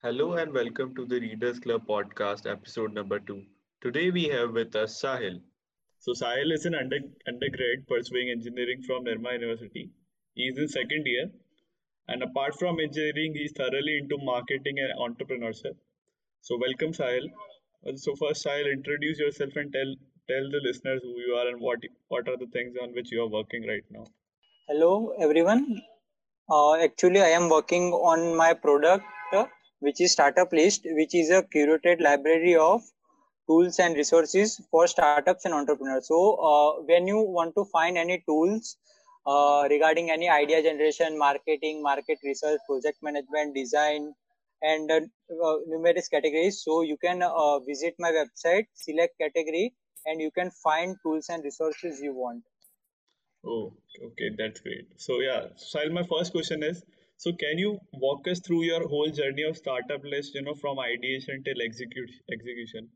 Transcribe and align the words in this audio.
Hello 0.00 0.34
and 0.34 0.52
welcome 0.52 0.94
to 0.94 1.04
the 1.06 1.18
Readers 1.18 1.58
Club 1.58 1.84
podcast, 1.88 2.48
episode 2.48 2.94
number 2.94 3.18
two. 3.18 3.42
Today 3.82 4.12
we 4.12 4.28
have 4.28 4.52
with 4.52 4.76
us 4.76 5.02
Sahil. 5.02 5.40
So 5.98 6.12
Sahil 6.12 6.52
is 6.52 6.66
an 6.66 6.76
under, 6.76 6.98
undergrad 7.26 7.84
pursuing 7.88 8.30
engineering 8.30 8.80
from 8.86 9.06
Nirma 9.06 9.32
University. 9.32 9.90
He 10.34 10.44
is 10.44 10.56
in 10.56 10.68
second 10.68 11.04
year, 11.04 11.26
and 12.06 12.22
apart 12.22 12.56
from 12.60 12.78
engineering, 12.78 13.34
he 13.34 13.46
is 13.46 13.52
thoroughly 13.56 13.98
into 13.98 14.18
marketing 14.22 14.76
and 14.78 14.94
entrepreneurship. 15.00 15.74
So 16.42 16.56
welcome 16.60 16.92
Sahil. 16.92 17.26
So 17.96 18.14
first, 18.14 18.46
Sahil, 18.46 18.72
introduce 18.72 19.18
yourself 19.18 19.50
and 19.56 19.72
tell 19.72 19.94
tell 20.30 20.48
the 20.52 20.60
listeners 20.62 21.02
who 21.02 21.18
you 21.26 21.34
are 21.34 21.48
and 21.48 21.60
what 21.60 21.80
what 22.06 22.28
are 22.28 22.36
the 22.36 22.46
things 22.52 22.76
on 22.80 22.94
which 22.94 23.10
you 23.10 23.20
are 23.24 23.28
working 23.28 23.66
right 23.66 23.84
now. 23.90 24.04
Hello, 24.68 25.12
everyone. 25.18 25.82
Uh, 26.48 26.74
actually, 26.76 27.20
I 27.20 27.30
am 27.42 27.48
working 27.48 27.92
on 27.92 28.36
my 28.36 28.54
product, 28.54 29.04
uh, 29.32 29.46
which 29.80 30.00
is 30.00 30.12
Startup-lyst, 30.12 30.82
which 30.84 31.14
is 31.14 31.30
a 31.30 31.42
curated 31.42 32.00
library 32.00 32.56
of 32.56 32.82
tools 33.48 33.78
and 33.78 33.96
resources 33.96 34.60
for 34.70 34.86
startups 34.86 35.44
and 35.44 35.54
entrepreneurs. 35.54 36.06
So, 36.08 36.34
uh, 36.34 36.82
when 36.82 37.06
you 37.06 37.20
want 37.20 37.54
to 37.56 37.64
find 37.64 37.96
any 37.96 38.22
tools 38.26 38.76
uh, 39.26 39.66
regarding 39.70 40.10
any 40.10 40.28
idea 40.28 40.62
generation, 40.62 41.18
marketing, 41.18 41.82
market 41.82 42.18
research, 42.24 42.60
project 42.66 42.98
management, 43.02 43.54
design, 43.54 44.12
and 44.62 44.90
uh, 44.90 45.00
uh, 45.44 45.56
numerous 45.66 46.08
categories, 46.08 46.62
so 46.64 46.82
you 46.82 46.96
can 46.96 47.22
uh, 47.22 47.58
visit 47.60 47.94
my 47.98 48.10
website, 48.10 48.66
select 48.74 49.14
category, 49.20 49.74
and 50.06 50.20
you 50.20 50.30
can 50.30 50.50
find 50.62 50.96
tools 51.02 51.26
and 51.28 51.44
resources 51.44 52.00
you 52.00 52.14
want. 52.14 52.42
Oh, 53.46 53.72
okay, 54.04 54.30
that's 54.36 54.60
great. 54.60 54.88
So 54.96 55.20
yeah, 55.20 55.46
Sahil, 55.56 55.92
my 55.92 56.02
first 56.02 56.32
question 56.32 56.62
is, 56.62 56.84
so 57.18 57.32
can 57.32 57.58
you 57.58 57.78
walk 57.94 58.26
us 58.28 58.38
through 58.38 58.62
your 58.64 58.86
whole 58.88 59.10
journey 59.10 59.42
of 59.42 59.56
startup-lyst, 59.56 60.34
you 60.36 60.42
know, 60.42 60.54
from 60.54 60.78
ideation 60.78 61.42
till 61.44 61.60
execute 61.60 62.10
execution? 62.32 62.88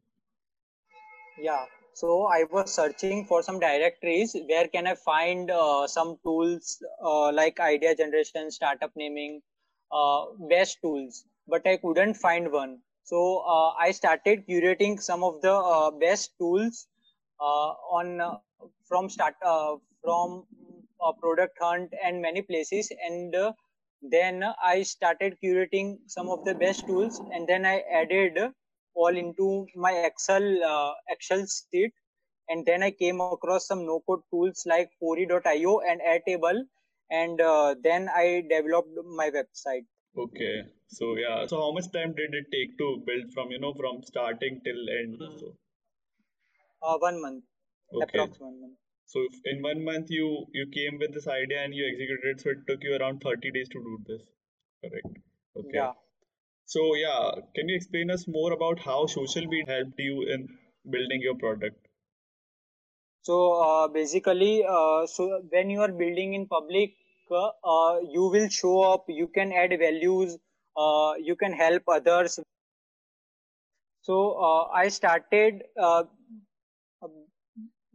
Yeah, 1.38 1.64
so 1.92 2.26
I 2.26 2.44
was 2.50 2.72
searching 2.72 3.24
for 3.24 3.42
some 3.42 3.58
directories 3.58 4.36
where 4.48 4.68
can 4.68 4.86
I 4.86 4.94
find 4.94 5.50
uh, 5.50 5.88
some 5.88 6.18
tools 6.22 6.80
uh, 7.04 7.32
like 7.32 7.58
idea 7.58 7.96
generation, 7.96 8.50
startup 8.52 8.92
naming, 8.94 9.42
uh, 9.90 10.26
best 10.48 10.78
tools, 10.82 11.24
but 11.48 11.66
I 11.66 11.78
couldn't 11.78 12.14
find 12.14 12.52
one. 12.52 12.78
So 13.02 13.38
uh, 13.38 13.70
I 13.70 13.90
started 13.90 14.46
curating 14.46 15.02
some 15.02 15.24
of 15.24 15.42
the 15.42 15.52
uh, 15.52 15.90
best 15.90 16.30
tools 16.38 16.86
uh, 17.40 17.70
on 17.90 18.38
from 18.88 19.08
start 19.08 19.34
from 20.04 20.44
product 21.20 21.58
hunt 21.60 21.92
and 22.04 22.22
many 22.22 22.42
places 22.42 22.92
and 23.04 23.34
uh, 23.34 23.52
then 24.10 24.42
i 24.62 24.82
started 24.82 25.36
curating 25.42 25.98
some 26.06 26.28
of 26.28 26.44
the 26.44 26.54
best 26.54 26.86
tools 26.86 27.20
and 27.32 27.46
then 27.46 27.64
i 27.64 27.82
added 28.00 28.38
all 28.94 29.16
into 29.16 29.66
my 29.74 29.92
excel 29.92 30.64
uh, 30.64 30.92
excel 31.08 31.44
sheet. 31.46 31.92
And 32.48 32.66
then 32.66 32.82
i 32.82 32.90
came 32.90 33.20
across 33.20 33.66
some 33.66 33.86
no 33.86 34.02
code 34.06 34.22
tools 34.30 34.64
like 34.66 34.90
Pory.io 35.00 35.80
and 35.80 36.00
airtable. 36.00 36.60
And 37.10 37.40
uh, 37.40 37.74
then 37.82 38.08
i 38.14 38.42
developed 38.48 38.90
my 39.16 39.30
website. 39.30 39.86
Okay, 40.18 40.64
so 40.88 41.16
yeah, 41.16 41.46
so 41.46 41.60
how 41.60 41.72
much 41.72 41.90
time 41.92 42.14
did 42.14 42.34
it 42.34 42.46
take 42.52 42.76
to 42.76 43.02
build 43.06 43.32
from, 43.32 43.50
you 43.50 43.58
know, 43.58 43.72
from 43.72 44.02
starting 44.02 44.60
till 44.62 44.76
end? 45.00 45.16
So 45.38 45.54
uh, 46.82 46.98
one 46.98 47.22
month. 47.22 47.44
Okay, 47.94 48.18
approx 48.18 48.40
one 48.40 48.60
month 48.60 48.81
so 49.12 49.24
if 49.28 49.40
in 49.52 49.62
one 49.68 49.84
month 49.90 50.10
you 50.18 50.28
you 50.58 50.66
came 50.78 50.98
with 51.04 51.12
this 51.18 51.28
idea 51.36 51.62
and 51.64 51.74
you 51.80 51.86
executed 51.90 52.30
it, 52.32 52.40
so 52.42 52.50
it 52.50 52.66
took 52.68 52.82
you 52.88 52.96
around 52.98 53.20
30 53.28 53.52
days 53.58 53.68
to 53.76 53.84
do 53.88 53.98
this, 54.10 54.22
correct? 54.84 55.18
Okay. 55.62 55.78
yeah 55.80 55.92
So 56.66 56.82
yeah, 56.96 57.30
can 57.56 57.68
you 57.68 57.76
explain 57.76 58.10
us 58.10 58.26
more 58.28 58.52
about 58.58 58.78
how 58.90 59.00
social 59.06 59.46
media 59.54 59.74
helped 59.76 59.98
you 60.10 60.22
in 60.36 60.48
building 60.96 61.22
your 61.28 61.36
product? 61.46 61.88
so 63.22 63.36
uh, 63.62 63.88
basically 63.88 64.64
uh, 64.68 65.06
so 65.06 65.42
when 65.50 65.70
you 65.70 65.80
are 65.80 65.92
building 65.92 66.34
in 66.34 66.46
public 66.46 66.94
uh, 67.30 67.50
uh, 67.74 67.98
you 68.16 68.24
will 68.34 68.48
show 68.48 68.82
up 68.92 69.04
you 69.08 69.28
can 69.28 69.52
add 69.52 69.76
values 69.78 70.36
uh, 70.76 71.14
you 71.18 71.36
can 71.36 71.52
help 71.52 71.82
others 71.88 72.38
so 74.08 74.16
uh, 74.48 74.64
i 74.82 74.88
started 74.88 75.62
uh, 75.78 76.02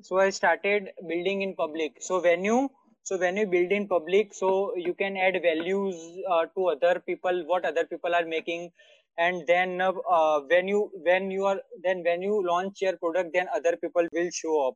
so 0.02 0.20
i 0.20 0.30
started 0.30 0.90
building 1.08 1.42
in 1.42 1.56
public. 1.56 1.98
So 2.00 2.22
when 2.22 2.44
you 2.44 2.70
so 3.04 3.18
when 3.18 3.38
you 3.38 3.48
build 3.48 3.72
in 3.72 3.88
public 3.88 4.34
so 4.34 4.76
you 4.76 4.94
can 4.94 5.18
add 5.18 5.42
values 5.42 5.96
uh, 6.30 6.46
to 6.56 6.68
other 6.70 7.02
people 7.06 7.44
what 7.46 7.66
other 7.66 7.86
people 7.86 8.14
are 8.14 8.26
making. 8.26 8.72
And 9.18 9.48
then 9.48 9.82
uh, 9.82 9.94
uh, 10.10 10.42
when 10.42 10.68
you 10.68 10.92
when 11.04 11.32
you 11.32 11.46
are 11.46 11.60
then 11.84 12.04
when 12.04 12.22
you 12.22 12.46
launch 12.46 12.82
your 12.82 12.98
product 12.98 13.32
then 13.34 13.48
other 13.56 13.76
people 13.78 14.08
will 14.14 14.30
show 14.32 14.68
up. 14.68 14.76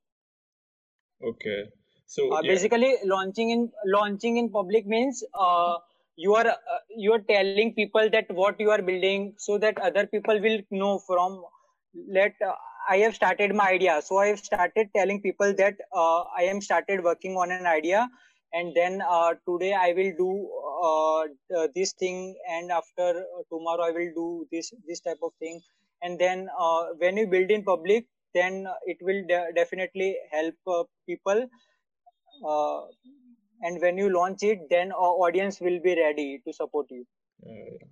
Okay. 1.24 1.66
So 2.08 2.34
uh, 2.34 2.42
yeah, 2.42 2.52
basically 2.52 2.96
launching 3.06 3.52
in 3.52 3.72
launching 3.86 4.38
in 4.38 4.50
public 4.50 4.88
means 4.88 5.24
uh, 5.40 5.76
you 6.16 6.34
are 6.36 6.48
uh, 6.48 6.82
you 6.98 7.14
are 7.14 7.20
telling 7.20 7.74
people 7.74 8.10
that 8.10 8.34
what 8.34 8.60
you 8.60 8.72
are 8.72 8.82
building 8.82 9.34
so 9.38 9.58
that 9.60 9.80
other 9.80 10.08
people 10.08 10.40
will 10.42 10.60
know 10.72 11.00
from 11.00 11.44
let 11.94 12.34
uh, 12.46 12.56
i 12.90 12.98
have 12.98 13.16
started 13.16 13.54
my 13.56 13.70
idea. 13.70 14.02
So 14.04 14.18
i 14.18 14.28
have 14.28 14.40
started 14.40 14.90
telling 14.96 15.22
people 15.22 15.54
that 15.56 15.76
uh, 15.96 16.22
i 16.38 16.44
am 16.44 16.62
started 16.62 17.04
working 17.04 17.36
on 17.38 17.52
an 17.52 17.66
idea 17.66 18.10
and 18.54 18.74
then 18.76 19.02
uh, 19.02 19.34
today 19.48 19.74
i 19.74 19.94
will 19.98 20.14
do 20.18 20.32
uh, 20.88 21.68
this 21.76 21.94
thing 21.94 22.36
and 22.50 22.72
after 22.72 23.10
uh, 23.10 23.44
tomorrow 23.50 23.84
i 23.84 23.92
will 23.92 24.12
do 24.16 24.48
this 24.52 24.74
this 24.88 25.00
type 25.00 25.20
of 25.24 25.32
thing. 25.40 25.62
And 26.04 26.18
then 26.18 26.50
uh, 26.60 26.86
when 26.98 27.16
you 27.18 27.28
build 27.28 27.52
in 27.52 27.64
public 27.64 28.08
then 28.34 28.66
it 28.86 28.98
will 29.02 29.22
de- 29.28 29.52
definitely 29.56 30.18
help 30.32 30.56
people 31.08 31.48
and 33.62 33.82
when 33.82 33.98
you 33.98 34.10
launch 34.12 34.42
it 34.42 34.60
then 34.70 34.92
our 34.92 35.14
audience 35.26 35.60
will 35.62 35.80
be 35.84 35.96
ready 35.96 36.42
to 36.46 36.54
support 36.54 36.88
you. 36.90 37.06
Uh, 37.46 37.86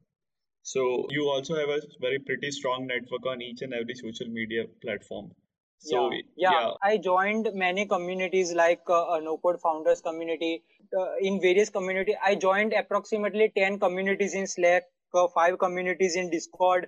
so 0.64 1.08
you 1.10 1.28
also 1.30 1.56
have 1.56 1.70
a 1.70 1.82
very 2.00 2.20
pretty 2.20 2.52
strong 2.52 2.88
network 2.88 3.26
on 3.26 3.42
each 3.42 3.62
and 3.62 3.74
every 3.74 3.96
social 3.96 4.28
media 4.28 4.66
platform. 4.82 5.32
So 5.80 6.12
yeah. 6.12 6.20
Yeah 6.36 6.52
yeah, 6.52 6.72
i 6.84 6.98
joined 6.98 7.50
many 7.54 7.86
communities 7.86 8.54
like 8.54 8.82
uh, 8.90 9.14
a 9.14 9.22
no 9.22 9.38
code 9.38 9.60
founders 9.62 10.02
community 10.02 10.64
uh, 10.98 11.16
in 11.22 11.42
various 11.42 11.70
community. 11.70 12.16
I 12.24 12.36
joined 12.36 12.74
approximately 12.74 13.52
10 13.56 13.80
communities 13.80 14.34
in 14.34 14.48
slack 14.48 14.84
uh, 15.14 15.28
five 15.28 15.58
communities 15.60 16.16
in 16.16 16.30
discord 16.30 16.88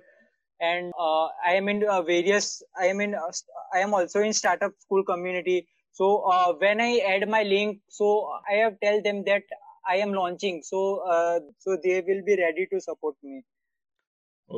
and 0.60 0.94
uh, 1.00 1.28
i 1.46 1.54
am 1.54 1.70
in 1.70 1.84
uh, 1.84 2.02
various 2.02 2.62
i 2.80 2.86
am 2.86 3.02
in 3.02 3.16
uh, 3.16 3.32
i 3.74 3.80
am 3.80 3.94
also 3.94 4.22
in 4.22 4.34
startup 4.34 4.74
school 4.80 5.04
community. 5.04 5.68
So 5.94 6.24
uh, 6.32 6.54
when 6.54 6.80
i 6.82 7.00
add 7.14 7.28
my 7.30 7.44
link 7.44 7.80
so 7.90 8.30
i 8.50 8.56
have 8.64 8.80
tell 8.84 9.02
them 9.02 9.24
that 9.24 9.44
i 9.88 9.96
am 9.96 10.14
launching. 10.14 10.62
So 10.64 11.00
uh, 11.14 11.40
so 11.58 11.78
they 11.84 12.02
will 12.02 12.24
be 12.24 12.38
ready 12.42 12.68
to 12.74 12.82
support 12.82 13.16
me 13.24 13.44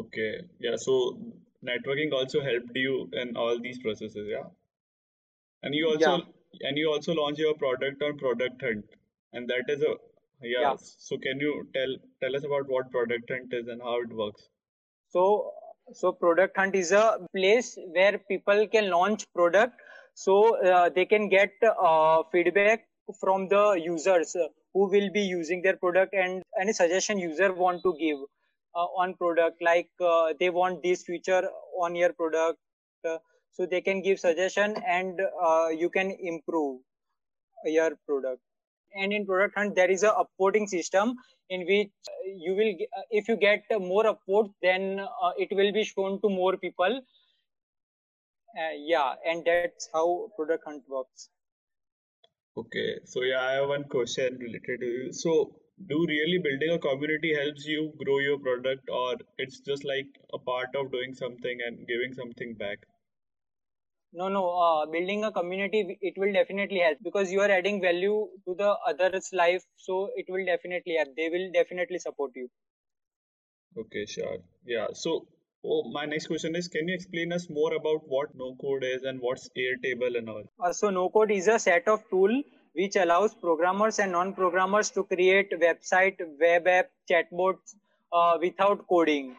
okay, 0.02 0.42
yeah. 0.59 0.76
So 0.76 1.18
networking 1.66 2.14
also 2.14 2.42
helped 2.42 2.76
you 2.76 3.09
in 3.14 3.36
all 3.36 3.59
these 3.59 3.80
processes, 3.80 4.28
yeah. 4.30 4.48
And 5.62 5.74
you 5.74 5.96
yeah 6.00 6.08
also 6.08 6.26
and 6.62 6.78
you 6.78 6.92
also 6.92 7.14
launch 7.14 7.40
your 7.40 7.54
product 7.56 8.02
on 8.03 8.18
Product 8.18 8.62
Hunt, 8.62 8.86
and 9.34 9.48
that 9.50 9.66
is 9.70 9.82
a 9.82 9.96
yeah. 10.42 10.62
yeah 10.62 10.76
So 10.80 11.18
can 11.18 11.40
you 11.40 11.68
tell 11.74 11.96
tell 12.22 12.36
us 12.36 12.44
about 12.44 12.68
what 12.68 12.92
Product 12.92 13.30
Hunt 13.30 13.53
is 13.53 13.68
and 13.68 13.82
how 13.82 14.02
it 14.02 14.14
works? 14.14 14.50
So, 15.14 15.52
so 15.94 16.12
product 16.12 16.58
hunt 16.58 16.76
is 16.76 16.92
a 16.92 17.20
place 17.36 17.78
where 17.94 18.18
people 18.18 18.68
can 18.68 18.90
launch 18.90 19.26
product, 19.36 19.76
so 20.16 20.59
uh, 20.66 20.90
they 20.90 21.06
can 21.06 21.30
get 21.30 21.52
uh, 21.64 22.24
feedback 22.32 22.88
from 23.20 23.48
the 23.48 23.74
users 23.74 24.36
who 24.74 24.90
will 24.90 25.12
be 25.12 25.22
using 25.22 25.62
their 25.62 25.76
product 25.78 26.16
and 26.16 26.42
any 26.59 26.74
suggestion 26.74 27.20
user 27.20 27.53
want 27.53 27.84
to 27.84 27.96
give 28.00 28.18
on 28.75 29.13
product 29.16 29.61
like 29.61 29.89
uh, 30.01 30.34
they 30.40 30.49
want 30.49 30.81
this 30.84 31.03
feature 31.03 31.49
on 31.79 31.96
your 31.96 32.14
product 32.14 32.59
uh, 33.08 33.17
so 33.52 33.66
they 33.66 33.81
can 33.81 34.02
give 34.02 34.20
suggestion 34.20 34.75
and 34.87 35.22
uh, 35.22 35.67
you 35.70 35.90
can 35.90 36.11
improve 36.11 36.81
your 37.66 37.91
product. 38.08 38.41
And 38.96 39.11
in 39.14 39.25
product 39.25 39.58
hunt 39.58 39.75
there 39.75 39.90
is 39.90 40.03
a 40.03 40.14
upvoting 40.23 40.67
system 40.67 41.16
in 41.49 41.66
which 41.66 41.90
uh, 42.08 42.29
you 42.35 42.55
will 42.55 42.73
uh, 42.97 43.02
if 43.11 43.28
you 43.28 43.35
get 43.35 43.64
uh, 43.73 43.79
more 43.79 44.05
upvotes 44.05 44.53
then 44.61 44.99
uh, 44.99 45.31
it 45.37 45.49
will 45.52 45.72
be 45.72 45.84
shown 45.84 46.19
to 46.22 46.29
more 46.29 46.58
people. 46.58 47.02
Uh, 48.55 48.76
yeah 48.78 49.14
and 49.26 49.43
that's 49.46 49.90
how 49.93 50.29
product 50.35 50.64
hunt 50.66 50.84
works. 50.87 51.29
Okay, 52.55 52.99
so 53.05 53.23
yeah, 53.23 53.41
I 53.41 53.53
have 53.53 53.69
one 53.69 53.85
question 53.85 54.37
related 54.40 54.81
to 54.81 54.85
you. 54.85 55.11
So, 55.11 55.55
do 55.87 56.05
really 56.08 56.40
building 56.40 56.72
a 56.72 56.79
community 56.79 57.34
helps 57.35 57.66
you 57.66 57.93
grow 58.03 58.20
your 58.20 58.40
product, 58.40 58.90
or 58.90 59.16
it's 59.37 59.59
just 59.59 59.84
like 59.84 60.08
a 60.34 60.40
part 60.40 60.75
of 60.75 60.91
doing 60.91 61.14
something 61.14 61.59
and 61.66 61.87
giving 61.87 62.14
something 62.14 62.55
back? 62.55 62.79
no 64.20 64.28
no 64.34 64.41
uh, 64.66 64.85
building 64.93 65.23
a 65.28 65.31
community 65.37 65.97
it 66.09 66.17
will 66.17 66.31
definitely 66.37 66.79
help 66.85 66.97
because 67.08 67.31
you 67.31 67.41
are 67.46 67.52
adding 67.58 67.81
value 67.81 68.17
to 68.46 68.55
the 68.61 68.70
others 68.91 69.29
life 69.41 69.64
so 69.75 70.09
it 70.16 70.25
will 70.29 70.46
definitely 70.46 70.96
help 71.02 71.16
they 71.17 71.29
will 71.29 71.52
definitely 71.52 71.99
support 71.99 72.31
you 72.35 72.49
Okay, 73.78 74.05
sure. 74.05 74.37
Yeah. 74.66 74.87
So, 74.93 75.28
oh, 75.66 75.90
my 75.91 76.05
next 76.05 76.28
question 76.28 76.55
is, 76.55 76.67
can 76.67 76.87
you 76.87 76.93
explain 76.93 77.34
us 77.34 77.49
more 77.49 77.73
about 77.73 78.02
what 78.08 78.29
no 78.35 78.55
code 78.61 78.84
is 78.84 79.03
and 79.03 79.19
what's 79.19 79.49
Airtable 79.58 80.17
and 80.17 80.29
all? 80.29 80.43
Uh, 80.64 80.73
so 80.73 80.90
no 80.90 81.09
code 81.09 81.31
is 81.31 81.47
a 81.47 81.58
set 81.58 81.87
of 81.87 82.03
tool 82.09 82.41
which 82.73 82.96
allows 82.96 83.34
programmers 83.35 83.99
and 83.99 84.11
non-programmers 84.11 84.90
to 84.91 85.03
create 85.03 85.52
website, 85.61 86.17
web 86.40 86.67
app, 86.67 86.90
chatbots 87.09 87.75
uh, 88.11 88.37
without 88.41 88.87
coding. 88.87 89.35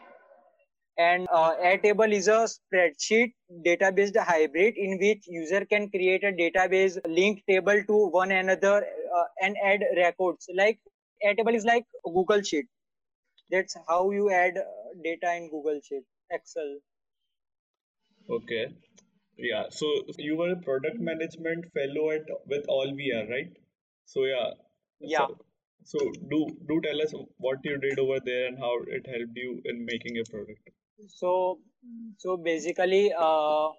And 0.97 1.27
uh, 1.29 1.55
Airtable 1.61 2.11
is 2.13 2.29
a 2.29 2.47
spreadsheet 2.47 3.33
database 3.65 4.15
hybrid 4.17 4.75
in 4.77 4.97
which 4.97 5.25
user 5.27 5.65
can 5.65 5.89
create 5.89 6.23
a 6.23 6.31
database 6.31 6.97
link 7.05 7.43
table 7.49 7.83
to 7.87 8.07
one 8.07 8.31
another 8.31 8.85
uh, 9.17 9.23
and 9.41 9.57
add 9.61 9.81
records. 9.97 10.47
Like 10.55 10.79
Airtable 11.25 11.53
is 11.53 11.65
like 11.65 11.85
Google 12.05 12.41
Sheet. 12.41 12.67
That's 13.51 13.75
how 13.89 14.11
you 14.11 14.29
add 14.31 14.57
uh, 14.57 14.63
data 15.03 15.35
in 15.35 15.49
Google 15.49 15.81
Sheet, 15.83 16.03
Excel. 16.31 16.77
Okay. 18.29 18.67
Yeah. 19.37 19.65
So 19.69 19.87
you 20.17 20.37
were 20.37 20.51
a 20.51 20.55
product 20.55 20.99
management 20.99 21.65
fellow 21.73 22.11
at 22.11 22.23
with 22.47 22.65
All 22.67 22.87
VR, 22.87 23.29
right? 23.29 23.51
So 24.05 24.25
yeah. 24.25 24.51
Yeah. 24.99 25.27
So, 25.83 25.97
so 25.97 25.99
do 26.29 26.47
do 26.67 26.81
tell 26.81 27.01
us 27.01 27.13
what 27.37 27.59
you 27.63 27.77
did 27.77 27.99
over 27.99 28.19
there 28.23 28.47
and 28.47 28.57
how 28.57 28.77
it 28.87 29.05
helped 29.07 29.35
you 29.35 29.61
in 29.65 29.85
making 29.85 30.17
a 30.19 30.23
product. 30.29 30.69
So 31.07 31.59
so 32.17 32.37
basically, 32.37 33.13
uh, 33.13 33.69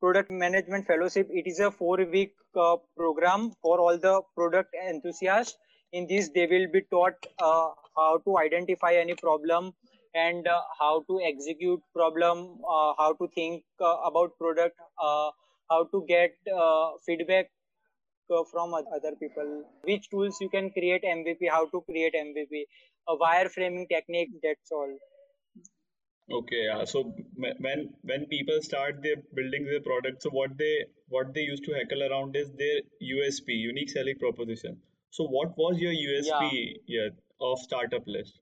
product 0.00 0.30
management 0.30 0.86
fellowship 0.86 1.28
it 1.30 1.46
is 1.46 1.58
a 1.58 1.70
four 1.70 1.96
week 2.04 2.34
uh, 2.56 2.76
program 2.96 3.52
for 3.60 3.80
all 3.80 3.98
the 3.98 4.22
product 4.34 4.74
enthusiasts. 4.88 5.56
In 5.92 6.06
this, 6.06 6.30
they 6.34 6.46
will 6.46 6.68
be 6.72 6.80
taught 6.90 7.26
uh, 7.38 7.68
how 7.96 8.18
to 8.24 8.38
identify 8.38 8.94
any 8.94 9.14
problem 9.14 9.74
and 10.14 10.46
uh, 10.46 10.60
how 10.78 11.04
to 11.08 11.20
execute 11.22 11.80
problem 11.94 12.58
uh, 12.68 12.92
how 12.98 13.14
to 13.20 13.28
think 13.34 13.64
uh, 13.80 13.96
about 14.10 14.36
product 14.38 14.76
uh, 15.02 15.30
how 15.70 15.84
to 15.92 16.04
get 16.08 16.34
uh, 16.54 16.90
feedback 17.06 17.50
uh, 18.30 18.44
from 18.50 18.74
other 18.74 19.14
people 19.20 19.64
which 19.82 20.10
tools 20.10 20.36
you 20.40 20.48
can 20.48 20.70
create 20.70 21.02
mvp 21.02 21.50
how 21.50 21.64
to 21.66 21.82
create 21.90 22.14
mvp 22.14 22.64
a 23.08 23.16
wireframing 23.16 23.88
technique 23.88 24.30
that's 24.42 24.70
all 24.70 24.98
Okay, 26.30 26.64
yeah. 26.64 26.84
So 26.84 27.12
when 27.36 27.90
when 28.02 28.26
people 28.26 28.62
start 28.62 29.02
their 29.02 29.16
building 29.34 29.66
their 29.66 29.80
product, 29.80 30.22
so 30.22 30.30
what 30.30 30.56
they 30.56 30.84
what 31.08 31.34
they 31.34 31.42
used 31.42 31.64
to 31.64 31.72
heckle 31.72 32.02
around 32.04 32.36
is 32.36 32.50
their 32.52 32.80
USP, 33.02 33.48
unique 33.48 33.90
selling 33.90 34.18
proposition. 34.18 34.78
So 35.10 35.24
what 35.24 35.56
was 35.58 35.78
your 35.78 35.92
USP 35.92 36.76
yeah, 36.86 37.08
of 37.40 37.58
Startup-lyst? 37.58 38.38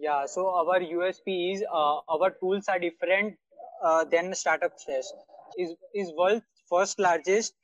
Yeah, 0.00 0.24
so 0.26 0.48
our 0.48 0.80
USP 0.80 1.52
is 1.52 1.62
uh, 1.70 1.98
our 2.14 2.30
tools 2.40 2.68
are 2.68 2.78
different 2.78 3.36
uh, 3.84 4.04
than 4.04 4.34
startup 4.34 4.78
Stash. 4.78 5.10
Is 5.58 5.74
is 5.94 6.12
world's 6.16 6.44
first 6.70 6.98
largest 6.98 7.54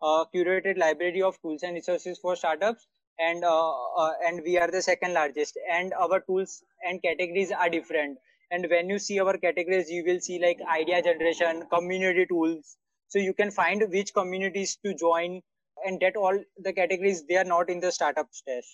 uh, 0.00 0.24
curated 0.34 0.78
library 0.78 1.20
of 1.22 1.40
tools 1.42 1.64
and 1.64 1.74
resources 1.74 2.18
for 2.18 2.36
startups, 2.36 2.86
and 3.18 3.44
uh, 3.44 3.72
uh, 4.02 4.12
and 4.26 4.42
we 4.44 4.56
are 4.56 4.70
the 4.70 4.82
second 4.82 5.14
largest. 5.14 5.58
And 5.78 5.92
our 5.94 6.20
tools 6.20 6.62
and 6.84 7.02
categories 7.02 7.50
are 7.50 7.68
different. 7.68 8.18
And 8.52 8.70
when 8.70 8.88
you 8.88 9.00
see 9.00 9.18
our 9.20 9.36
categories, 9.36 9.90
you 9.90 10.04
will 10.06 10.20
see 10.20 10.38
like 10.38 10.60
idea 10.78 11.02
generation, 11.02 11.64
community 11.74 12.26
tools. 12.26 12.76
So 13.08 13.18
you 13.18 13.34
can 13.34 13.50
find 13.50 13.84
which 13.90 14.14
communities 14.14 14.76
to 14.86 14.94
join, 14.94 15.42
and 15.84 16.00
that 16.00 16.16
all 16.16 16.40
the 16.68 16.72
categories 16.72 17.24
they 17.26 17.36
are 17.44 17.50
not 17.56 17.68
in 17.68 17.80
the 17.80 17.92
startup 18.00 18.28
Stash. 18.42 18.72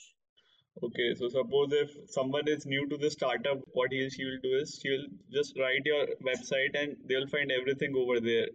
Okay, 0.82 1.14
so 1.14 1.28
suppose 1.28 1.72
if 1.72 1.90
someone 2.10 2.46
is 2.46 2.66
new 2.66 2.86
to 2.88 2.96
the 2.98 3.10
startup, 3.10 3.60
what 3.72 3.90
he 3.92 4.08
she 4.10 4.24
will 4.24 4.40
do 4.42 4.56
is 4.56 4.78
she'll 4.82 5.06
just 5.32 5.58
write 5.58 5.86
your 5.86 6.06
website 6.28 6.74
and 6.80 6.96
they'll 7.06 7.26
find 7.28 7.50
everything 7.50 7.94
over 7.96 8.20
there, 8.20 8.46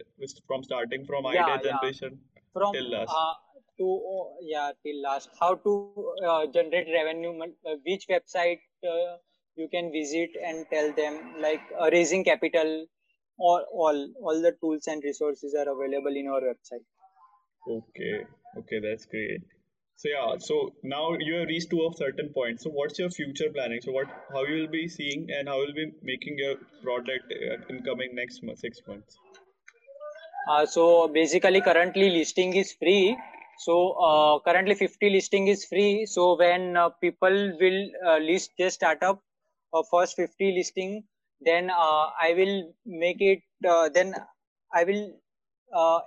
from 0.47 0.63
starting 0.63 1.06
from 1.06 1.25
idea 1.25 1.41
Yeah, 1.47 1.57
yeah. 1.63 1.71
generation 1.71 2.19
from 2.53 2.73
till 2.73 2.91
last. 2.91 3.12
uh, 3.12 3.33
to 3.79 3.88
uh, 4.15 4.29
yeah 4.41 4.71
till 4.83 5.01
last 5.01 5.29
how 5.39 5.56
to 5.56 5.73
uh, 6.27 6.45
generate 6.53 6.88
revenue 6.94 7.33
uh, 7.44 7.75
which 7.85 8.06
website 8.09 8.59
uh, 8.94 9.17
you 9.56 9.67
can 9.75 9.91
visit 9.91 10.29
and 10.45 10.65
tell 10.71 10.91
them 10.94 11.19
like 11.39 11.62
uh, 11.79 11.89
raising 11.91 12.24
capital 12.24 12.85
or 13.38 13.62
all 13.74 14.00
all 14.21 14.41
the 14.47 14.53
tools 14.62 14.88
and 14.88 15.03
resources 15.03 15.56
are 15.56 15.69
available 15.75 16.15
in 16.24 16.27
our 16.27 16.41
website 16.41 16.85
Okay, 17.67 18.13
okay, 18.57 18.79
that's 18.79 19.06
great. 19.06 19.41
So 20.01 20.09
yeah, 20.09 20.38
so 20.39 20.56
now 20.81 21.03
you 21.19 21.36
have 21.39 21.48
reached 21.48 21.69
to 21.71 21.81
a 21.88 21.89
certain 21.95 22.30
point. 22.30 22.62
So 22.62 22.71
what's 22.71 22.98
your 22.98 23.12
future 23.12 23.50
planning? 23.53 23.81
So 23.83 23.92
what, 23.92 24.07
how 24.33 24.44
you 24.45 24.62
will 24.62 24.71
be 24.71 24.88
seeing 24.88 25.27
and 25.38 25.48
how 25.48 25.57
you'll 25.62 25.80
be 25.81 25.92
making 26.01 26.39
your 26.39 26.56
product 26.83 27.31
uh, 27.31 27.57
in 27.69 27.83
coming 27.83 28.15
next 28.15 28.44
month, 28.44 28.59
six 28.59 28.81
months? 28.88 29.19
uh, 30.48 30.65
so 30.65 31.07
basically 31.07 31.62
currently 31.62 32.09
listing 32.09 32.56
is 32.56 32.74
free 32.74 33.18
so 33.57 33.92
uh, 34.07 34.39
currently 34.39 34.75
50 34.75 35.09
listing 35.09 35.48
is 35.48 35.65
free 35.65 36.06
so 36.06 36.36
when 36.38 36.77
uh, 36.77 36.89
people 37.01 37.57
will 37.59 37.89
uh, 38.07 38.18
list 38.18 38.51
their 38.57 38.69
startup 38.69 39.21
uh, 39.74 39.83
first 39.92 40.15
50 40.15 40.53
listing 40.57 41.03
then 41.42 41.69
uh, 41.69 42.06
i 42.21 42.33
will 42.38 42.74
make 42.86 43.21
it 43.21 43.42
then 43.94 44.13
i 44.74 44.83
will 44.83 45.06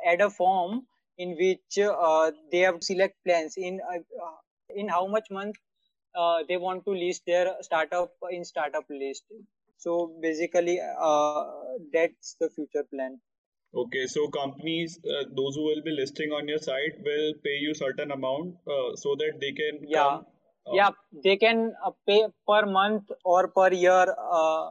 add 0.07 0.21
a 0.21 0.31
form 0.31 0.83
in 1.19 1.37
which 1.41 1.79
uh, 1.79 2.31
they 2.51 2.61
have 2.61 2.81
to 2.81 2.87
select 2.87 3.17
plans 3.25 3.55
in 3.57 3.81
uh, 3.93 3.99
uh, 3.99 4.37
in 4.75 4.89
how 4.89 5.07
much 5.07 5.31
month 5.31 5.57
uh, 6.15 6.39
they 6.49 6.57
want 6.57 6.85
to 6.85 6.93
list 6.93 7.23
their 7.27 7.55
startup 7.61 8.13
in 8.31 8.45
startup-lyst. 8.45 9.25
So 9.79 10.13
basically 10.21 10.81
uh, 10.81 11.45
that's 11.93 12.37
the 12.41 12.51
future 12.51 12.85
plan. 12.93 13.21
Okay, 13.75 14.07
so 14.07 14.29
companies, 14.29 15.01
uh, 15.05 15.25
those 15.37 15.57
who 15.57 15.65
will 15.65 15.83
be 15.85 15.91
listing 15.91 16.31
on 16.31 16.47
your 16.47 16.59
site 16.59 16.97
will 17.05 17.35
pay 17.43 17.57
you 17.61 17.75
certain 17.75 18.13
amount 18.13 18.55
uh, 18.69 18.95
so 18.95 19.17
that 19.17 19.41
they 19.41 19.51
can 19.51 19.81
yeah. 19.89 20.05
come. 20.05 20.27
Yeah 20.73 20.91
they 21.23 21.37
can 21.37 21.75
uh, 21.85 21.91
pay 22.07 22.25
per 22.49 22.67
month 22.67 23.11
or 23.25 23.49
per 23.49 23.73
year 23.73 24.15
uh, 24.33 24.71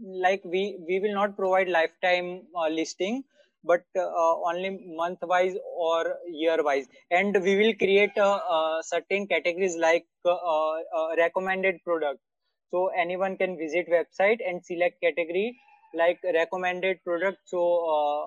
like 0.00 0.42
we 0.44 0.78
we 0.86 0.98
will 1.00 1.14
not 1.14 1.36
provide 1.36 1.68
lifetime 1.68 2.42
uh, 2.56 2.68
listing 2.68 3.22
but 3.64 3.84
uh, 3.96 4.34
only 4.50 4.70
month 4.96 5.18
wise 5.22 5.54
or 5.76 6.16
year 6.30 6.62
wise 6.62 6.86
and 7.10 7.36
we 7.42 7.56
will 7.56 7.74
create 7.74 8.16
certain 8.82 9.26
categories 9.26 9.76
like 9.76 10.06
uh, 10.24 10.34
uh, 10.34 11.08
recommended 11.16 11.76
product 11.84 12.20
so 12.70 12.88
anyone 13.04 13.36
can 13.36 13.56
visit 13.56 13.86
website 13.88 14.38
and 14.46 14.64
select 14.64 15.00
category 15.00 15.58
like 15.94 16.18
recommended 16.34 17.02
product 17.04 17.38
so 17.46 17.62
uh, 17.96 18.24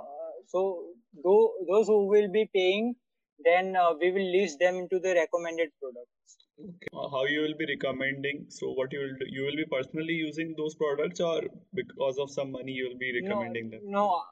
so 0.47 0.61
tho- 1.23 1.53
those 1.69 1.87
who 1.87 2.07
will 2.07 2.29
be 2.31 2.49
paying 2.53 2.95
then 3.43 3.75
uh, 3.75 3.93
we 3.99 4.11
will 4.11 4.29
list 4.37 4.59
them 4.59 4.75
into 4.83 4.99
the 4.99 5.13
recommended 5.21 5.69
products 5.81 6.37
okay. 6.69 6.89
Uh, 6.93 7.07
How 7.13 7.23
you 7.25 7.41
will 7.41 7.57
be 7.61 7.65
recommending? 7.73 8.45
So 8.49 8.71
what 8.71 8.91
you 8.93 8.99
will 8.99 9.15
do, 9.21 9.25
you 9.35 9.43
will 9.45 9.55
be 9.61 9.65
personally 9.71 10.13
using 10.13 10.53
those 10.57 10.75
products 10.75 11.19
or 11.19 11.41
because 11.73 12.17
of 12.19 12.29
some 12.29 12.51
money 12.51 12.73
you 12.73 12.89
will 12.89 12.97
be 12.97 13.11
No, 13.21 13.29
recommending 13.29 13.69
them? 13.71 13.81
no, 13.97 14.23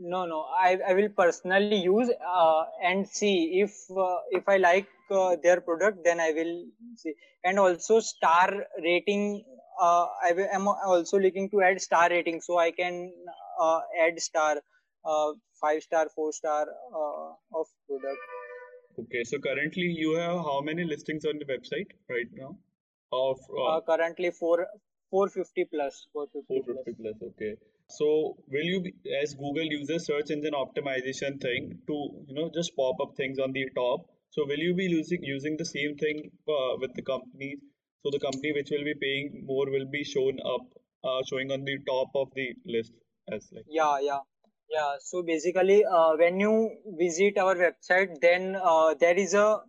no, 0.00 0.26
no. 0.26 0.46
I, 0.58 0.78
I 0.88 0.94
will 0.94 1.08
personally 1.08 1.76
use 1.76 2.10
uh, 2.26 2.64
and 2.82 3.08
see 3.08 3.60
if 3.62 3.72
uh, 3.96 4.16
if 4.30 4.48
I 4.48 4.56
like 4.56 4.86
uh, 5.10 5.36
their 5.42 5.60
product, 5.60 6.04
then 6.04 6.20
I 6.20 6.32
will 6.32 6.64
see. 6.96 7.14
And 7.44 7.58
also 7.58 8.00
star 8.00 8.66
rating. 8.82 9.44
Uh, 9.80 10.06
I 10.22 10.34
am 10.52 10.68
also 10.68 11.18
looking 11.18 11.50
to 11.50 11.62
add 11.62 11.80
star 11.80 12.08
rating, 12.08 12.40
so 12.40 12.58
I 12.58 12.70
can 12.70 13.12
uh, 13.60 13.80
add 14.06 14.20
star, 14.20 14.56
uh, 15.04 15.32
five 15.60 15.82
star, 15.82 16.08
four 16.14 16.32
star 16.32 16.66
uh, 16.94 17.58
of 17.60 17.66
product. 17.88 18.18
Okay, 19.00 19.24
so 19.24 19.38
currently 19.38 19.82
you 19.82 20.14
have 20.14 20.36
how 20.36 20.60
many 20.60 20.84
listings 20.84 21.24
on 21.24 21.38
the 21.38 21.44
website 21.46 21.90
right 22.08 22.30
now? 22.32 22.56
Of 23.12 23.38
uh, 23.50 23.76
Uh, 23.76 23.80
currently 23.80 24.30
four, 24.30 24.66
450 25.10 25.64
plus, 25.72 26.06
450 26.12 26.62
plus. 26.62 26.84
450 26.84 27.02
plus, 27.02 27.32
okay. 27.32 27.56
So 27.88 28.36
will 28.48 28.64
you 28.64 28.80
be, 28.80 28.94
as 29.22 29.34
Google 29.34 29.64
uses 29.64 30.06
search 30.06 30.30
engine 30.30 30.54
optimization 30.54 31.40
thing 31.40 31.78
to, 31.86 32.24
you 32.26 32.34
know, 32.34 32.50
just 32.54 32.74
pop 32.76 32.96
up 33.02 33.16
things 33.16 33.38
on 33.38 33.52
the 33.52 33.68
top. 33.76 34.06
So 34.30 34.44
will 34.46 34.58
you 34.58 34.74
be 34.74 34.84
using 34.84 35.22
using 35.22 35.56
the 35.56 35.64
same 35.64 35.96
thing 35.96 36.30
uh, 36.48 36.76
with 36.80 36.94
the 36.94 37.02
company? 37.02 37.56
So 38.02 38.10
the 38.10 38.18
company 38.18 38.52
which 38.52 38.70
will 38.70 38.84
be 38.84 38.94
paying 39.00 39.44
more 39.46 39.66
will 39.70 39.86
be 39.90 40.04
shown 40.04 40.38
up, 40.54 40.62
uh, 41.04 41.22
showing 41.28 41.52
on 41.52 41.64
the 41.64 41.78
top 41.86 42.08
of 42.14 42.28
the 42.34 42.48
list 42.66 42.92
as 43.32 43.48
like. 43.52 43.64
Yeah, 43.68 43.98
yeah, 44.00 44.18
yeah. 44.68 44.96
So 45.00 45.22
basically, 45.22 45.84
uh, 45.84 46.16
when 46.16 46.40
you 46.40 46.70
visit 46.98 47.38
our 47.38 47.54
website, 47.54 48.20
then 48.20 48.56
uh, 48.60 48.94
there 48.94 49.16
is 49.16 49.34
a 49.34 49.60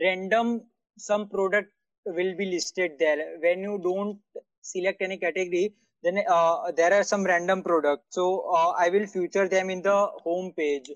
random 0.00 0.62
some 0.96 1.28
product 1.28 1.70
will 2.06 2.36
be 2.36 2.46
listed 2.46 2.92
there. 2.98 3.38
When 3.40 3.62
you 3.62 3.80
don't 3.82 4.18
select 4.62 5.02
any 5.02 5.18
category, 5.18 5.74
then 6.04 6.22
uh, 6.28 6.70
there 6.72 6.92
are 6.94 7.04
some 7.04 7.24
random 7.24 7.62
products. 7.64 8.06
So 8.10 8.40
uh, 8.54 8.70
I 8.78 8.90
will 8.90 9.06
feature 9.06 9.48
them 9.48 9.70
in 9.70 9.82
the 9.82 10.06
home 10.24 10.52
page. 10.56 10.90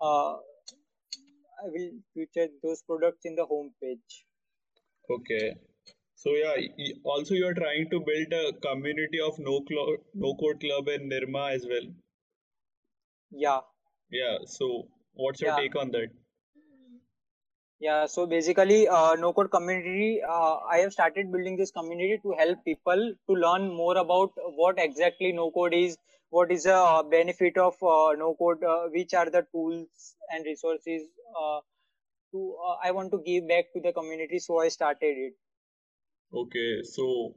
Uh, 0.00 0.34
I 1.64 1.68
will 1.68 1.92
feature 2.14 2.48
those 2.62 2.82
products 2.82 3.24
in 3.24 3.34
the 3.36 3.46
home 3.46 3.74
page. 3.82 4.26
Okay. 5.10 5.54
So 6.16 6.30
yeah, 6.34 6.56
also 7.04 7.34
you're 7.34 7.54
trying 7.54 7.90
to 7.90 8.00
build 8.00 8.32
a 8.32 8.52
community 8.60 9.20
of 9.20 9.38
no 9.38 9.60
clo- 9.62 9.98
no 10.14 10.34
code 10.34 10.60
club 10.60 10.88
in 10.88 11.08
Nirma 11.08 11.52
as 11.54 11.66
well. 11.66 11.86
Yeah. 13.32 13.60
Yeah. 14.10 14.38
So 14.46 14.88
what's 15.14 15.40
your 15.40 15.50
Yeah. 15.50 15.56
take 15.56 15.76
on 15.76 15.90
that? 15.92 16.10
Yeah, 17.82 18.06
so 18.06 18.26
basically, 18.26 18.86
uh, 18.86 19.16
no 19.18 19.32
code 19.32 19.50
community. 19.50 20.20
Uh, 20.22 20.58
I 20.72 20.76
have 20.78 20.92
started 20.92 21.32
building 21.32 21.56
this 21.56 21.72
community 21.72 22.20
to 22.22 22.32
help 22.38 22.64
people 22.64 23.00
to 23.28 23.34
learn 23.34 23.74
more 23.74 23.96
about 23.98 24.30
what 24.60 24.78
exactly 24.78 25.32
no 25.32 25.50
code 25.50 25.74
is, 25.74 25.96
what 26.30 26.52
is 26.52 26.62
the 26.62 26.76
uh, 26.76 27.02
benefit 27.02 27.58
of 27.58 27.74
uh, 27.82 28.12
no 28.22 28.36
code, 28.38 28.62
uh, 28.62 28.84
which 28.94 29.14
are 29.14 29.28
the 29.28 29.44
tools 29.50 30.14
and 30.30 30.46
resources. 30.46 31.08
Uh, 31.36 31.58
to 32.30 32.54
uh, 32.68 32.76
I 32.84 32.92
want 32.92 33.10
to 33.16 33.22
give 33.26 33.48
back 33.48 33.74
to 33.74 33.80
the 33.80 33.92
community, 33.92 34.38
so 34.38 34.60
I 34.60 34.68
started 34.68 35.22
it. 35.26 35.34
Okay, 36.32 36.82
so 36.84 37.34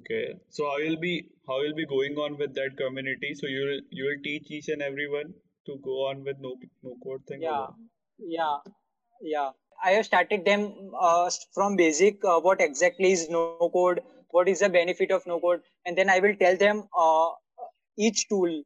okay, 0.00 0.24
so 0.48 0.70
how 0.70 0.78
will 0.78 1.00
be 1.10 1.28
how 1.48 1.60
will 1.60 1.74
be 1.74 1.86
going 1.86 2.16
on 2.16 2.38
with 2.38 2.54
that 2.54 2.76
community? 2.86 3.34
So 3.34 3.48
you 3.48 3.66
will 3.66 3.80
you 3.90 4.04
will 4.04 4.22
teach 4.22 4.48
each 4.48 4.68
and 4.68 4.80
everyone 4.80 5.34
to 5.66 5.80
go 5.92 6.02
on 6.08 6.22
with 6.22 6.36
no 6.50 6.54
no 6.84 6.98
code 7.02 7.26
thing. 7.26 7.42
Yeah, 7.42 7.66
yeah, 8.18 8.58
yeah. 9.20 9.50
I 9.84 9.92
have 9.92 10.06
started 10.06 10.44
them 10.44 10.92
uh, 11.00 11.30
from 11.52 11.76
basic. 11.76 12.24
Uh, 12.24 12.40
what 12.40 12.60
exactly 12.60 13.12
is 13.12 13.28
no 13.28 13.70
code? 13.72 14.00
What 14.30 14.48
is 14.48 14.60
the 14.60 14.68
benefit 14.68 15.10
of 15.10 15.26
no 15.26 15.40
code? 15.40 15.60
And 15.86 15.96
then 15.96 16.10
I 16.10 16.18
will 16.18 16.34
tell 16.36 16.56
them 16.56 16.88
uh, 16.98 17.28
each 17.96 18.28
tool, 18.28 18.62